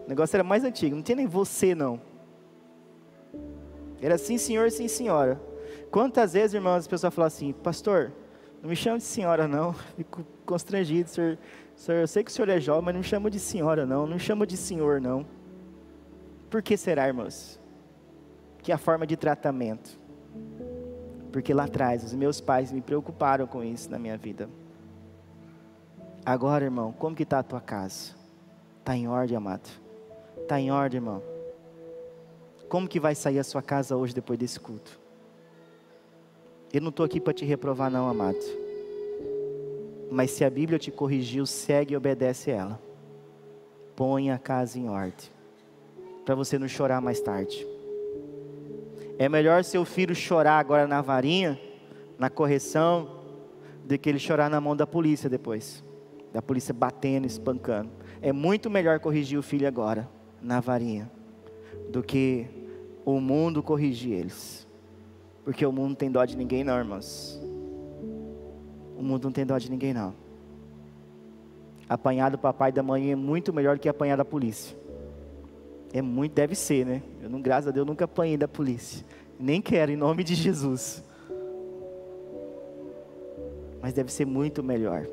[0.05, 1.99] O negócio era mais antigo, não tinha nem você não.
[4.03, 5.41] Era sim senhor, sim senhora.
[5.91, 8.13] Quantas vezes, irmãos, as pessoas falam assim, pastor,
[8.63, 11.39] não me chama de senhora não, fico constrangido, senhor,
[11.75, 14.07] senhor, eu sei que o senhor é jovem, mas não me chama de senhora não,
[14.07, 15.38] não me chama de senhor não.
[16.51, 17.61] Por que será, irmãos?
[18.63, 19.99] Que a forma de tratamento.
[21.31, 24.49] Porque lá atrás os meus pais me preocuparam com isso na minha vida.
[26.25, 28.15] Agora, irmão, como que está a tua casa?
[28.81, 29.69] Está em ordem, amado?
[30.39, 31.23] Está em ordem, irmão?
[32.69, 34.99] Como que vai sair a sua casa hoje depois desse culto?
[36.73, 38.39] Eu não estou aqui para te reprovar, não, amado.
[40.11, 42.81] Mas se a Bíblia te corrigiu, segue e obedece ela.
[43.97, 45.38] Põe a casa em ordem.
[46.29, 47.67] Para você não chorar mais tarde.
[49.19, 51.59] É melhor seu filho chorar agora na varinha,
[52.19, 53.23] na correção,
[53.83, 55.83] do que ele chorar na mão da polícia depois.
[56.31, 57.89] Da polícia batendo, espancando.
[58.21, 60.07] É muito melhor corrigir o filho agora,
[60.43, 61.11] na varinha,
[61.89, 62.47] do que
[63.07, 64.69] o mundo corrigir eles.
[65.47, 67.41] Porque o mundo não tem dó de ninguém, não, irmãos.
[68.99, 70.13] O mundo não tem dó de ninguém, não.
[71.89, 74.77] Apanhar do papai e da mãe é muito melhor do que apanhar da polícia.
[75.93, 77.03] É muito, deve ser, né?
[77.23, 79.05] Eu não, graças a Deus, nunca apanhei da polícia.
[79.39, 81.03] Nem quero, em nome de Jesus.
[83.81, 85.07] Mas deve ser muito melhor.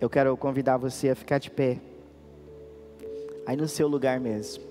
[0.00, 1.78] Eu quero convidar você a ficar de pé.
[3.44, 4.64] Aí no seu lugar mesmo.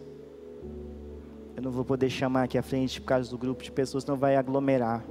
[1.56, 4.16] Eu não vou poder chamar aqui à frente por causa do grupo de pessoas, não
[4.16, 5.06] vai aglomerar.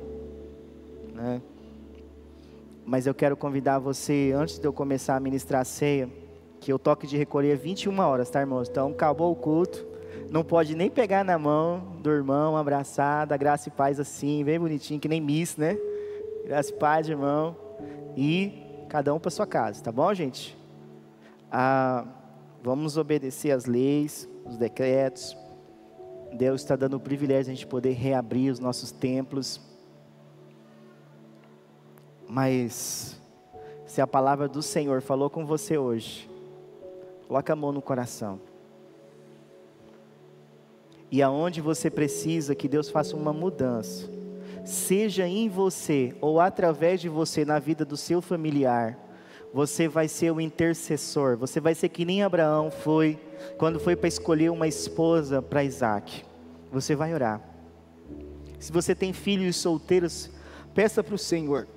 [1.14, 1.41] Né?
[2.85, 6.09] Mas eu quero convidar você, antes de eu começar a ministrar a ceia,
[6.61, 8.68] que o toque de recolher é 21 horas, tá, irmãos?
[8.68, 9.86] Então, acabou o culto.
[10.30, 15.00] Não pode nem pegar na mão do irmão, abraçada, graça e paz assim, bem bonitinho,
[15.00, 15.76] que nem miss, né?
[16.44, 17.56] Graça e paz, irmão.
[18.16, 20.56] E cada um para sua casa, tá bom, gente?
[21.50, 22.06] Ah,
[22.62, 25.36] vamos obedecer as leis, os decretos.
[26.32, 29.61] Deus está dando o privilégio de a gente poder reabrir os nossos templos.
[32.28, 33.20] Mas,
[33.84, 36.30] se a palavra do Senhor falou com você hoje,
[37.31, 38.41] Coloca a mão no coração.
[41.12, 44.11] E aonde você precisa que Deus faça uma mudança,
[44.64, 48.99] seja em você ou através de você na vida do seu familiar,
[49.55, 51.37] você vai ser o intercessor.
[51.37, 53.16] Você vai ser que nem Abraão foi
[53.57, 56.24] quando foi para escolher uma esposa para Isaac.
[56.72, 57.41] Você vai orar.
[58.59, 60.28] Se você tem filhos solteiros,
[60.74, 61.68] peça para o Senhor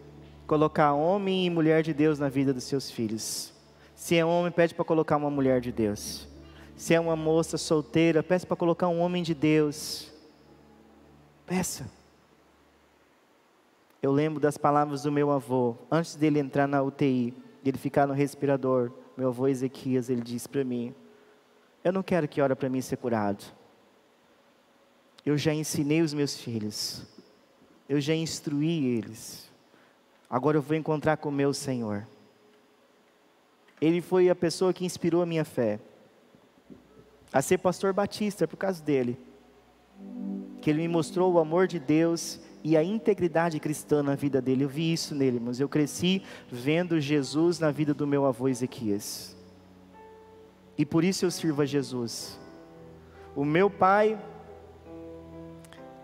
[0.47, 3.52] colocar homem e mulher de Deus na vida dos seus filhos.
[3.95, 6.27] Se é homem, pede para colocar uma mulher de Deus.
[6.75, 10.11] Se é uma moça solteira, peça para colocar um homem de Deus.
[11.45, 11.89] Peça.
[14.01, 17.33] Eu lembro das palavras do meu avô, antes dele entrar na UTI,
[17.63, 18.91] ele ficar no respirador.
[19.15, 20.93] Meu avô Ezequias, ele disse para mim:
[21.83, 23.43] Eu não quero que ore para mim ser curado.
[25.25, 27.05] Eu já ensinei os meus filhos.
[27.87, 29.49] Eu já instruí eles.
[30.29, 32.07] Agora eu vou encontrar com o meu Senhor.
[33.83, 35.77] Ele foi a pessoa que inspirou a minha fé.
[37.33, 39.19] A ser pastor batista, por causa dele.
[40.61, 44.63] Que ele me mostrou o amor de Deus e a integridade cristã na vida dele.
[44.63, 49.35] Eu vi isso nele, mas eu cresci vendo Jesus na vida do meu avô Ezequias.
[50.77, 52.39] E por isso eu sirvo a Jesus.
[53.35, 54.17] O meu pai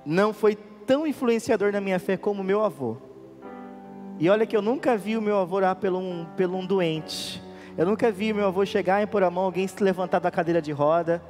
[0.06, 2.98] não foi tão influenciador na minha fé como meu avô.
[4.20, 7.48] E olha que eu nunca vi o meu avô orar pelo um, pelo um doente.
[7.80, 10.62] Eu nunca vi meu avô chegar e pôr a mão, alguém se levantar da cadeira
[10.62, 11.24] de roda.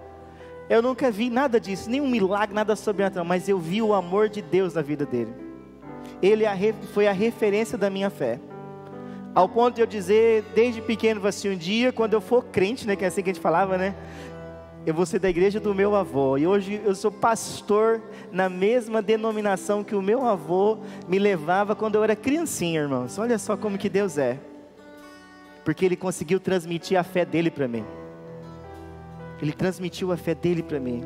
[0.67, 4.41] Eu nunca vi nada disso, nenhum milagre, nada sobrenatural, mas eu vi o amor de
[4.41, 5.31] Deus na vida dele.
[6.19, 6.45] Ele
[6.91, 8.39] foi a referência da minha fé.
[9.35, 12.95] Ao ponto de eu dizer, desde pequeno, assim, um dia, quando eu for crente, né,
[12.95, 13.93] que é assim que a gente falava, né?
[14.87, 16.35] Eu vou ser da igreja do meu avô.
[16.35, 21.93] E hoje eu sou pastor na mesma denominação que o meu avô me levava quando
[21.93, 23.19] eu era criancinha, irmãos.
[23.19, 24.39] Olha só como que Deus é
[25.63, 27.85] porque ele conseguiu transmitir a fé dele para mim.
[29.41, 31.03] Ele transmitiu a fé dele para mim.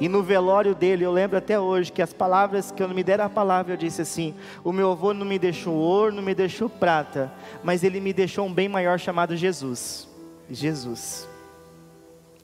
[0.00, 3.02] E no velório dele, eu lembro até hoje que as palavras que eu não me
[3.02, 6.34] deram a palavra, eu disse assim: O meu avô não me deixou ouro, não me
[6.34, 7.32] deixou prata,
[7.64, 10.08] mas ele me deixou um bem maior chamado Jesus.
[10.48, 11.28] Jesus.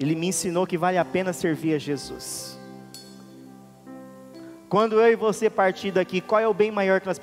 [0.01, 2.59] Ele me ensinou que vale a pena servir a Jesus.
[4.69, 7.21] Quando eu e você partir daqui, qual é o bem maior que nós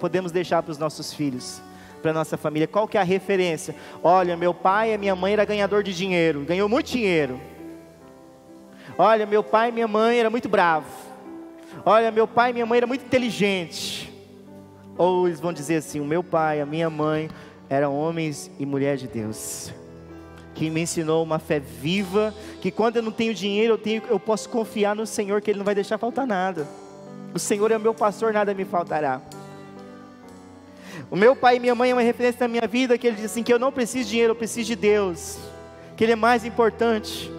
[0.00, 1.62] podemos deixar para os nossos filhos?
[2.04, 2.68] Para nossa família.
[2.68, 3.74] Qual que é a referência?
[4.02, 7.40] Olha, meu pai e minha mãe era ganhador de dinheiro, ganhou muito dinheiro.
[8.98, 10.86] Olha, meu pai e minha mãe era muito bravo.
[11.82, 14.12] Olha, meu pai e minha mãe era muito inteligente.
[14.98, 17.30] Ou eles vão dizer assim: o meu pai, a minha mãe
[17.70, 19.72] eram homens e mulheres de Deus.
[20.54, 24.20] que me ensinou uma fé viva, que quando eu não tenho dinheiro, eu, tenho, eu
[24.20, 26.68] posso confiar no Senhor, que Ele não vai deixar faltar nada.
[27.32, 29.22] O Senhor é o meu pastor, nada me faltará.
[31.10, 33.26] O meu pai e minha mãe é uma referência na minha vida, que ele diz
[33.26, 35.38] assim, que eu não preciso de dinheiro, eu preciso de Deus.
[35.96, 37.30] Que Ele é mais importante.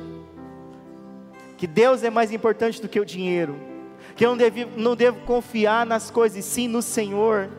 [1.57, 3.55] Que Deus é mais importante do que o dinheiro.
[4.15, 7.49] Que eu não devo, não devo confiar nas coisas, sim no Senhor.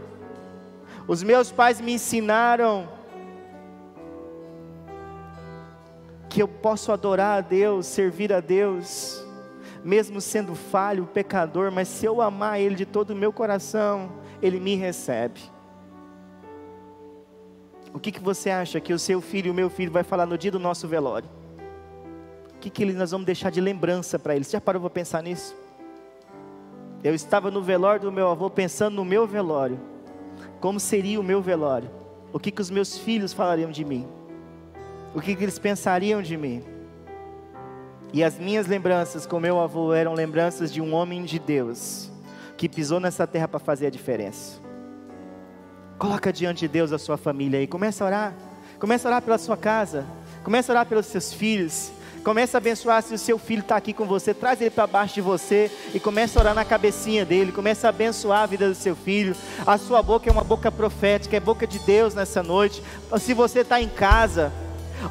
[1.07, 2.88] Os meus pais me ensinaram
[6.28, 9.24] que eu posso adorar a Deus, servir a Deus,
[9.84, 14.59] mesmo sendo falho, pecador, mas se eu amar Ele de todo o meu coração, Ele
[14.59, 15.40] me recebe.
[17.97, 20.26] O que, que você acha que o seu filho e o meu filho vai falar
[20.26, 21.28] no dia do nosso velório?
[22.55, 24.51] O que, que nós vamos deixar de lembrança para eles?
[24.51, 25.57] Já parou para pensar nisso?
[27.03, 29.80] Eu estava no velório do meu avô pensando no meu velório.
[30.61, 31.90] Como seria o meu velório?
[32.32, 34.07] O que, que os meus filhos falariam de mim?
[35.16, 36.62] o que, que eles pensariam de mim.
[38.12, 42.11] E as minhas lembranças com meu avô eram lembranças de um homem de Deus
[42.55, 44.61] que pisou nessa terra para fazer a diferença.
[45.99, 48.34] Coloca diante de Deus a sua família aí, começa a orar.
[48.78, 50.05] Começa a orar pela sua casa,
[50.44, 51.90] começa a orar pelos seus filhos,
[52.26, 55.14] Começa a abençoar se o seu filho está aqui com você, traz ele para baixo
[55.14, 58.74] de você e começa a orar na cabecinha dele, começa a abençoar a vida do
[58.74, 59.36] seu filho.
[59.64, 62.82] A sua boca é uma boca profética, é boca de Deus nessa noite.
[63.20, 64.53] Se você está em casa,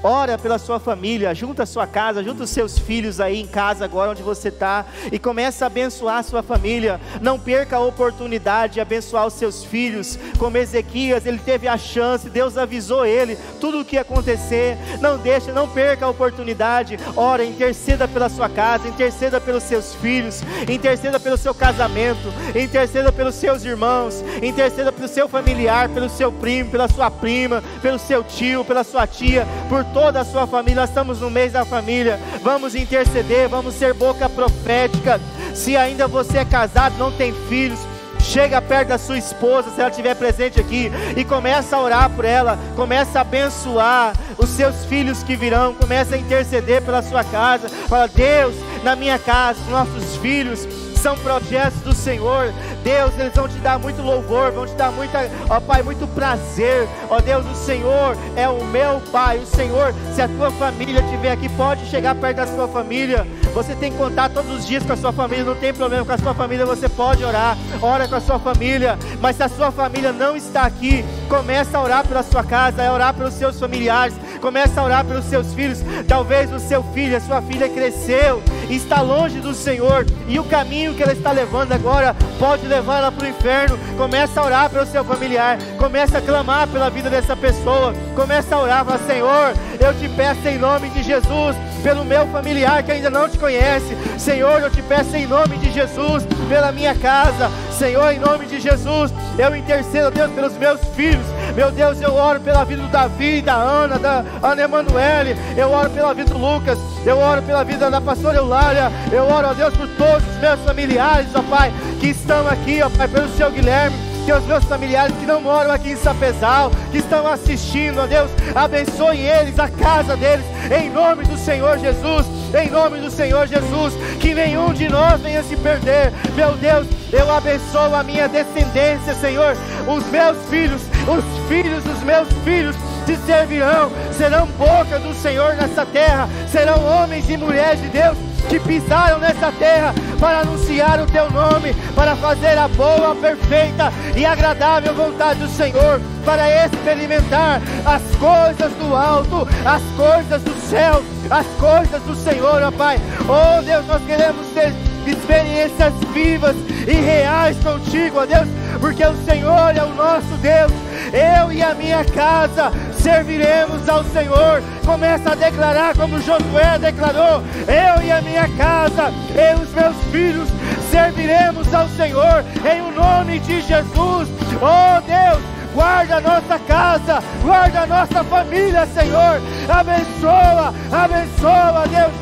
[0.03, 3.85] Ora pela sua família, junta a sua casa, junta os seus filhos aí em casa
[3.85, 6.99] agora onde você está e começa a abençoar a sua família.
[7.21, 10.17] Não perca a oportunidade de abençoar os seus filhos.
[10.37, 14.77] Como Ezequias, ele teve a chance, Deus avisou ele tudo o que ia acontecer.
[15.01, 16.99] Não deixe, não perca a oportunidade.
[17.15, 23.35] Ora, interceda pela sua casa, interceda pelos seus filhos, interceda pelo seu casamento, interceda pelos
[23.35, 28.63] seus irmãos, interceda pelo seu familiar, pelo seu primo, pela sua prima, pelo seu tio,
[28.63, 30.81] pela sua tia, por toda a sua família.
[30.81, 32.19] Nós estamos no mês da família.
[32.41, 35.19] Vamos interceder, vamos ser boca profética.
[35.53, 37.79] Se ainda você é casado, não tem filhos,
[38.19, 42.25] chega perto da sua esposa, se ela estiver presente aqui, e começa a orar por
[42.25, 47.69] ela, começa a abençoar os seus filhos que virão, começa a interceder pela sua casa.
[47.69, 50.67] Fala, Deus, na minha casa, nossos filhos
[51.05, 52.51] são projetos do Senhor.
[52.83, 56.89] Deus, eles vão te dar muito louvor, vão te dar muita, ó Pai, muito prazer.
[57.11, 59.37] Ó Deus, o Senhor é o meu Pai.
[59.37, 63.23] O Senhor, se a tua família estiver aqui, pode chegar perto da sua família.
[63.53, 66.11] Você tem que contar todos os dias com a sua família, não tem problema com
[66.11, 67.55] a sua família, você pode orar.
[67.79, 71.83] Ora com a sua família, mas se a sua família não está aqui, começa a
[71.83, 75.83] orar pela sua casa, a orar pelos seus familiares, começa a orar pelos seus filhos.
[76.07, 80.43] Talvez o seu filho, a sua filha cresceu e está longe do Senhor, e o
[80.43, 83.77] caminho que ela está levando agora pode levar ela para o inferno.
[83.97, 88.59] Começa a orar pelo seu familiar, começa a clamar pela vida dessa pessoa, começa a
[88.59, 93.09] orar, fala, Senhor, eu te peço em nome de Jesus, pelo meu familiar que ainda
[93.09, 98.11] não te conhece, Senhor, eu te peço em nome de Jesus, pela minha casa, Senhor,
[98.11, 101.25] em nome de Jesus, eu intercedo, Deus, pelos meus filhos,
[101.55, 105.89] meu Deus, eu oro pela vida do Davi, da Ana, da Ana Emanuele, eu oro
[105.89, 109.75] pela vida do Lucas, eu oro pela vida da pastora Eulália, eu oro, ó Deus,
[109.75, 113.95] por todos os meus familiares, ó Pai, que estão aqui, ó Pai, pelo seu Guilherme,
[114.25, 118.31] que os meus familiares que não moram aqui em Sapezal, que estão assistindo, ó Deus,
[118.55, 120.45] abençoe eles, a casa deles,
[120.75, 122.25] em nome do Senhor Jesus,
[122.59, 127.31] em nome do Senhor Jesus, que nenhum de nós venha se perder, meu Deus, eu
[127.31, 129.55] abençoo a minha descendência, Senhor,
[129.87, 132.75] os meus filhos, os filhos dos meus filhos,
[133.05, 138.59] te servirão, serão boca do Senhor nessa terra, serão homens e mulheres de Deus que
[138.59, 144.93] pisaram nessa terra para anunciar o teu nome, para fazer a boa, perfeita e agradável
[144.93, 152.01] vontade do Senhor, para experimentar as coisas do alto, as coisas do céu, as coisas
[152.03, 152.99] do Senhor, ó Pai.
[153.21, 154.73] Oh Deus, nós queremos ter
[155.07, 156.55] experiências vivas
[156.87, 158.47] e reais contigo, ó Deus,
[158.79, 160.71] porque o Senhor é o nosso Deus.
[161.13, 162.71] Eu e a minha casa
[163.05, 164.63] serviremos ao Senhor.
[164.83, 169.95] Começa a declarar como Josué declarou: Eu e a minha casa, eu e os meus
[170.11, 170.49] filhos
[170.89, 174.27] serviremos ao Senhor em o nome de Jesus.
[174.59, 175.43] Oh Deus,
[175.75, 179.39] guarda a nossa casa, guarda a nossa família, Senhor.
[179.69, 182.13] Abençoa, abençoa, Deus.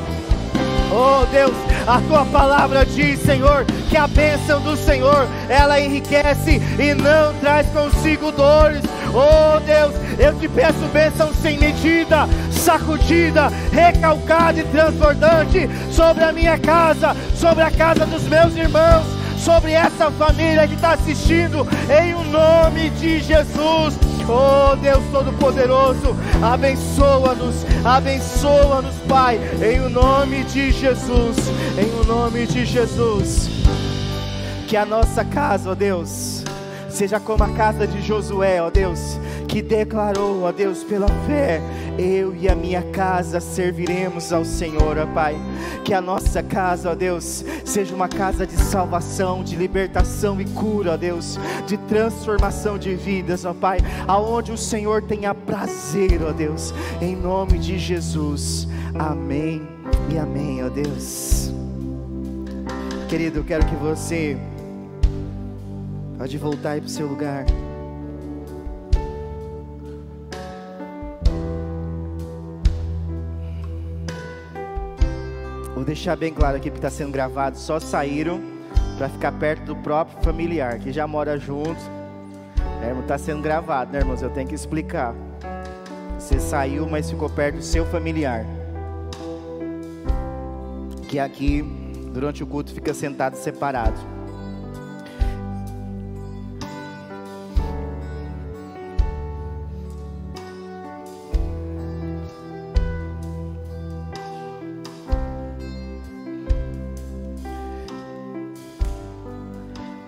[0.92, 1.54] Oh Deus,
[1.88, 7.68] a tua palavra diz, Senhor, que a bênção do Senhor ela enriquece e não traz
[7.68, 8.82] consigo dores.
[9.14, 16.58] Oh Deus, eu te peço bênção sem medida, sacudida, recalcada e transbordante sobre a minha
[16.58, 21.68] casa, sobre a casa dos meus irmãos sobre essa família que está assistindo,
[22.02, 24.00] em o nome de Jesus.
[24.28, 31.36] Oh Deus Todo-Poderoso, abençoa-nos, abençoa-nos, Pai, em o nome de Jesus,
[31.78, 33.50] em o nome de Jesus.
[34.66, 36.44] Que a nossa casa, ó Deus,
[36.88, 39.20] seja como a casa de Josué, ó Deus,
[39.50, 41.62] que declarou, ó Deus, pela fé,
[41.98, 45.36] eu e a minha casa serviremos ao Senhor, ó Pai.
[45.84, 50.94] Que a nossa casa, ó Deus, seja uma casa de salvação, de libertação e cura,
[50.94, 51.38] ó Deus,
[51.68, 57.58] de transformação de vidas, ó Pai, aonde o Senhor tenha prazer, ó Deus, em nome
[57.60, 58.68] de Jesus.
[58.98, 59.62] Amém
[60.10, 61.52] e amém, ó Deus.
[63.10, 64.38] Querido, eu quero que você
[66.18, 67.46] pode voltar aí para o seu lugar.
[75.84, 77.58] Vou deixar bem claro aqui que está sendo gravado.
[77.58, 78.42] Só saíram
[78.98, 81.82] para ficar perto do próprio familiar que já mora junto.
[82.82, 84.22] É, está sendo gravado, né, irmãos?
[84.22, 85.14] Eu tenho que explicar.
[86.18, 88.46] Você saiu, mas ficou perto do seu familiar.
[91.10, 91.62] Que aqui,
[92.14, 94.13] durante o culto, fica sentado separado.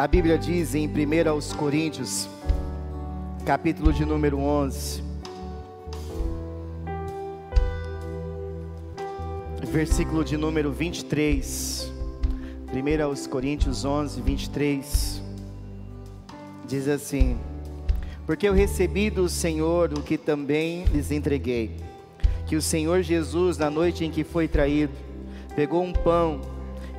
[0.06, 2.30] A Bíblia diz em 1 aos Coríntios,
[3.43, 5.01] capítulo de número 11,
[9.64, 11.91] versículo de número 23.
[12.72, 15.24] 1 aos Coríntios 11, 23.
[16.68, 17.36] Diz assim:
[18.28, 21.78] Porque eu recebi do Senhor o que também lhes entreguei,
[22.45, 24.93] que o Senhor Jesus, na noite em que foi traído,
[25.56, 26.41] pegou um pão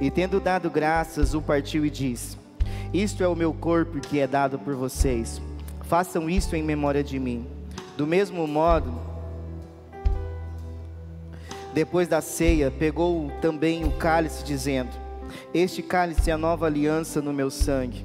[0.00, 2.45] e, tendo dado graças, o partiu e disse:
[2.92, 5.40] isto é o meu corpo que é dado por vocês.
[5.82, 7.46] Façam isto em memória de mim.
[7.96, 8.92] Do mesmo modo,
[11.72, 14.90] depois da ceia, pegou também o cálice, dizendo:
[15.52, 18.04] Este cálice é a nova aliança no meu sangue.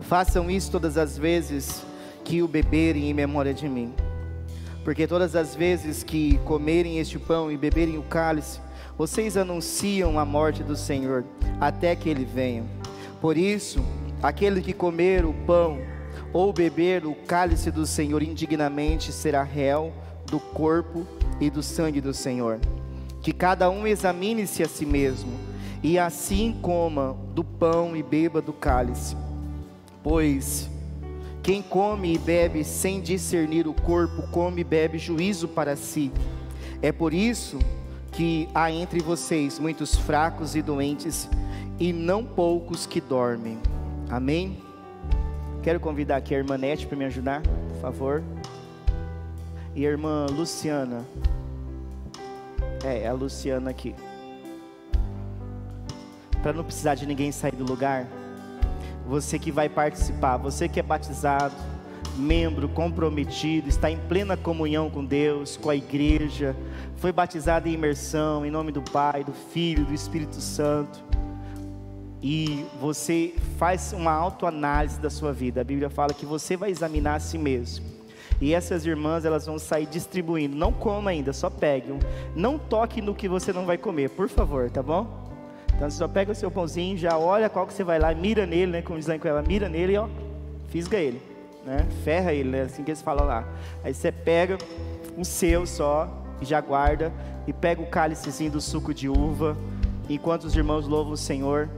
[0.00, 1.84] Façam isso todas as vezes
[2.24, 3.92] que o beberem em memória de mim.
[4.84, 8.60] Porque todas as vezes que comerem este pão e beberem o cálice,
[8.96, 11.24] vocês anunciam a morte do Senhor
[11.60, 12.64] até que ele venha.
[13.20, 13.84] Por isso,
[14.22, 15.78] aquele que comer o pão
[16.32, 19.92] ou beber o cálice do Senhor indignamente será réu
[20.26, 21.06] do corpo
[21.40, 22.58] e do sangue do Senhor.
[23.20, 25.32] Que cada um examine-se a si mesmo,
[25.82, 29.16] e assim coma do pão e beba do cálice.
[30.02, 30.70] Pois
[31.42, 36.10] quem come e bebe sem discernir o corpo, come e bebe juízo para si.
[36.82, 37.58] É por isso
[38.16, 41.28] que há entre vocês muitos fracos e doentes,
[41.78, 43.58] e não poucos que dormem.
[44.08, 44.56] Amém?
[45.62, 48.22] Quero convidar aqui a irmã Nete para me ajudar, por favor.
[49.74, 51.04] E a irmã Luciana.
[52.82, 53.94] É, é a Luciana aqui.
[56.42, 58.06] Para não precisar de ninguém sair do lugar.
[59.06, 61.54] Você que vai participar, você que é batizado,
[62.16, 66.56] membro comprometido, está em plena comunhão com Deus, com a igreja,
[66.96, 71.04] foi batizado em imersão, em nome do Pai, do Filho, do Espírito Santo.
[72.22, 75.60] E você faz uma autoanálise da sua vida.
[75.60, 77.84] A Bíblia fala que você vai examinar a si mesmo.
[78.40, 80.56] E essas irmãs, elas vão sair distribuindo.
[80.56, 81.94] Não coma ainda, só pegue.
[82.34, 85.06] Não toque no que você não vai comer, por favor, tá bom?
[85.74, 88.46] Então você só pega o seu pãozinho, já olha qual que você vai lá, mira
[88.46, 88.82] nele, né?
[88.82, 90.08] Como dizem com ela, mira nele e ó,
[90.68, 91.35] fisga ele
[91.66, 91.86] né?
[92.04, 92.62] Ferra ele, né?
[92.62, 93.44] assim que eles falam lá.
[93.82, 94.56] Aí você pega
[95.18, 97.12] um seu só e já guarda
[97.46, 99.56] e pega o cálicezinho do suco de uva.
[100.08, 101.68] Enquanto os irmãos louvam o Senhor,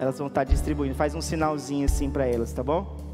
[0.00, 0.94] elas vão estar distribuindo.
[0.94, 3.05] Faz um sinalzinho assim para elas, tá bom?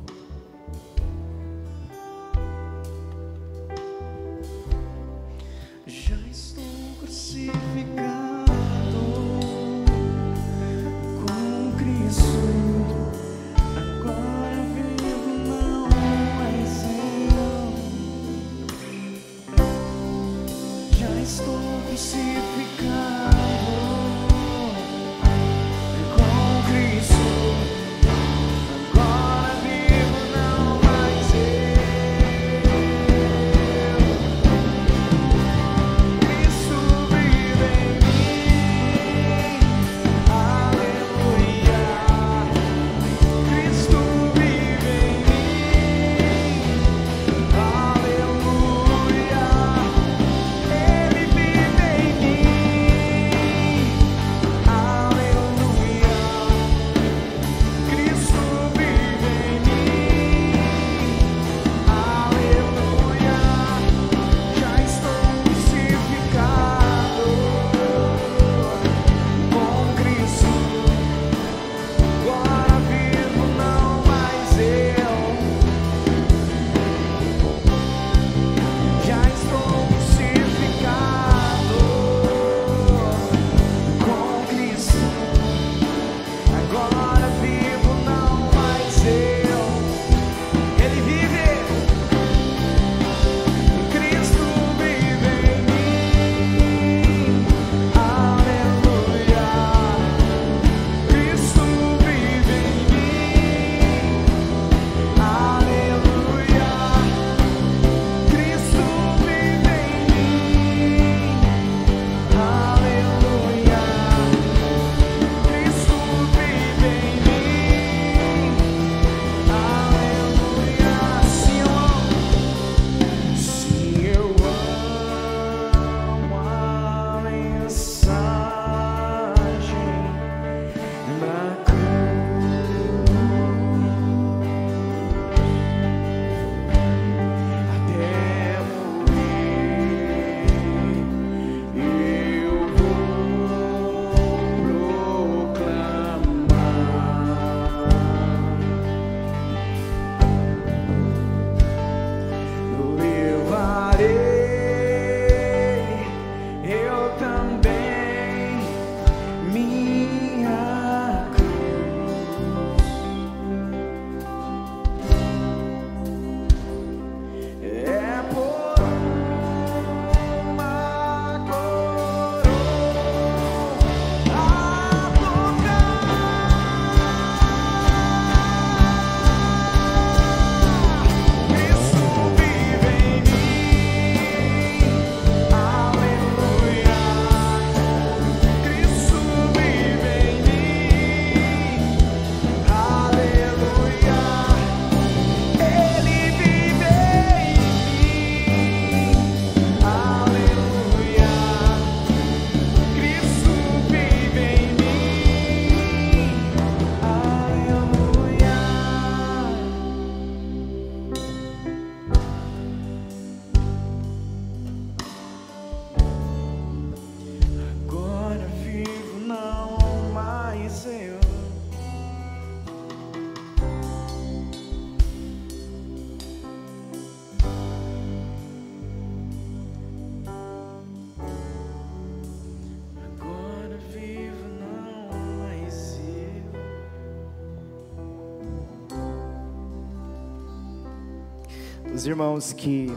[242.03, 242.89] Os irmãos que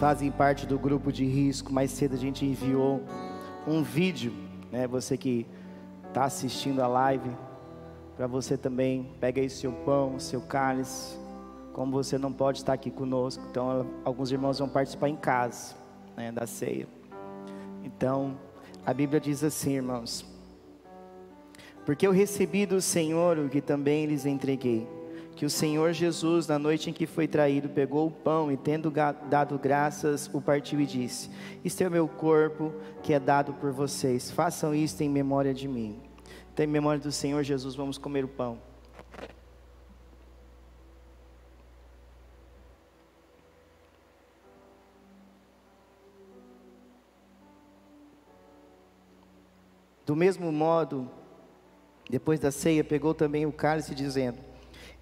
[0.00, 3.00] fazem parte do grupo de risco, mais cedo a gente enviou
[3.68, 4.32] um vídeo,
[4.72, 4.84] né?
[4.88, 5.46] Você que
[6.08, 7.30] está assistindo a live,
[8.16, 11.16] para você também pega aí seu pão, seu cálice.
[11.72, 15.76] Como você não pode estar aqui conosco, então alguns irmãos vão participar em casa,
[16.16, 16.88] né, da ceia.
[17.84, 18.36] Então,
[18.84, 20.26] a Bíblia diz assim, irmãos:
[21.86, 24.84] Porque eu recebi do Senhor o que também lhes entreguei
[25.42, 28.92] que o Senhor Jesus, na noite em que foi traído, pegou o pão e, tendo
[29.28, 31.28] dado graças, o partiu e disse:
[31.64, 32.72] Este é o meu corpo
[33.02, 36.00] que é dado por vocês, façam isto em memória de mim.
[36.54, 38.56] Então, em memória do Senhor Jesus, vamos comer o pão.
[50.06, 51.10] Do mesmo modo,
[52.08, 54.51] depois da ceia, pegou também o cálice, dizendo: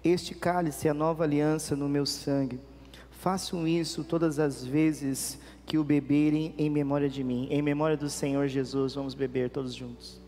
[0.03, 2.59] este cálice é a nova aliança no meu sangue.
[3.11, 7.47] Façam isso todas as vezes que o beberem em memória de mim.
[7.51, 10.19] Em memória do Senhor Jesus, vamos beber todos juntos.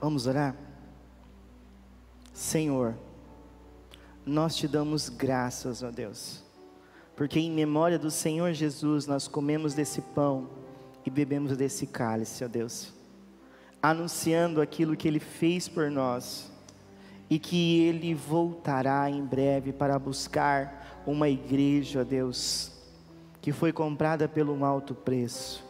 [0.00, 0.54] Vamos orar?
[2.32, 2.94] Senhor,
[4.24, 6.46] nós te damos graças, ó Deus
[7.18, 10.48] porque em memória do Senhor Jesus nós comemos desse pão
[11.04, 12.92] e bebemos desse cálice, ó Deus,
[13.82, 16.50] anunciando aquilo que Ele fez por nós
[17.30, 22.72] e que Ele voltará em breve para buscar uma igreja, ó Deus,
[23.40, 25.64] que foi comprada pelo um alto preço.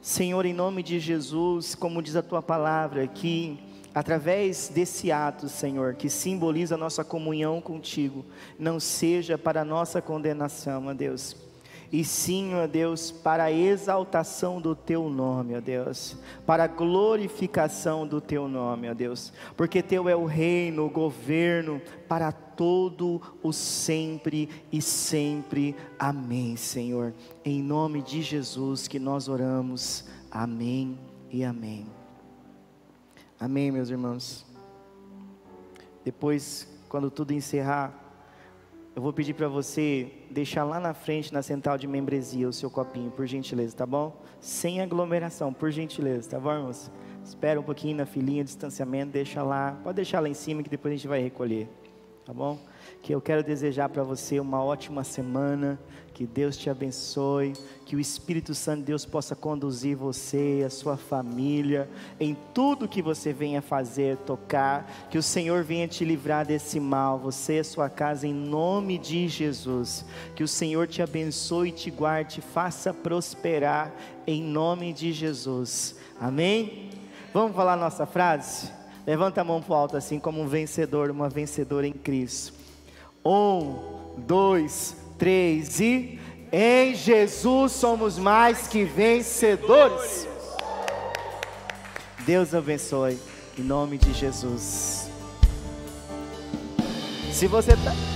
[0.00, 3.58] Senhor, em nome de Jesus, como diz a tua palavra aqui,
[3.94, 8.24] através desse ato, Senhor, que simboliza a nossa comunhão contigo,
[8.58, 11.36] não seja para a nossa condenação, ó Deus,
[11.92, 16.16] e sim, ó Deus, para a exaltação do teu nome, ó Deus,
[16.46, 21.80] para a glorificação do teu nome, ó Deus, porque teu é o reino, o governo
[22.08, 25.74] para todo o sempre e sempre.
[25.98, 27.12] Amém, Senhor.
[27.44, 30.04] Em nome de Jesus que nós oramos.
[30.30, 30.98] Amém
[31.30, 31.86] e amém.
[33.38, 34.46] Amém, meus irmãos.
[36.04, 38.03] Depois, quando tudo encerrar,
[38.94, 42.70] eu vou pedir para você deixar lá na frente, na central de membresia, o seu
[42.70, 44.16] copinho, por gentileza, tá bom?
[44.40, 46.92] Sem aglomeração, por gentileza, tá bom, irmãos?
[47.24, 49.80] Espera um pouquinho na filinha, distanciamento, deixa lá.
[49.82, 51.68] Pode deixar lá em cima que depois a gente vai recolher,
[52.24, 52.58] tá bom?
[53.02, 55.78] Que eu quero desejar para você uma ótima semana
[56.14, 60.96] que Deus te abençoe, que o Espírito Santo de Deus possa conduzir você, a sua
[60.96, 61.90] família,
[62.20, 67.18] em tudo que você venha fazer, tocar, que o Senhor venha te livrar desse mal,
[67.18, 70.04] você e sua casa, em nome de Jesus.
[70.36, 73.92] Que o Senhor te abençoe, te guarde, faça prosperar,
[74.24, 75.96] em nome de Jesus.
[76.18, 76.90] Amém?
[77.34, 78.83] Vamos falar nossa frase?
[79.06, 82.54] Levanta a mão para alto, assim como um vencedor, uma vencedora em Cristo.
[83.24, 83.76] Um,
[84.18, 86.20] dois, 3 e
[86.52, 90.28] em Jesus somos mais que vencedores.
[92.24, 93.18] Deus abençoe
[93.58, 95.10] em nome de Jesus.
[97.32, 98.13] Se você está.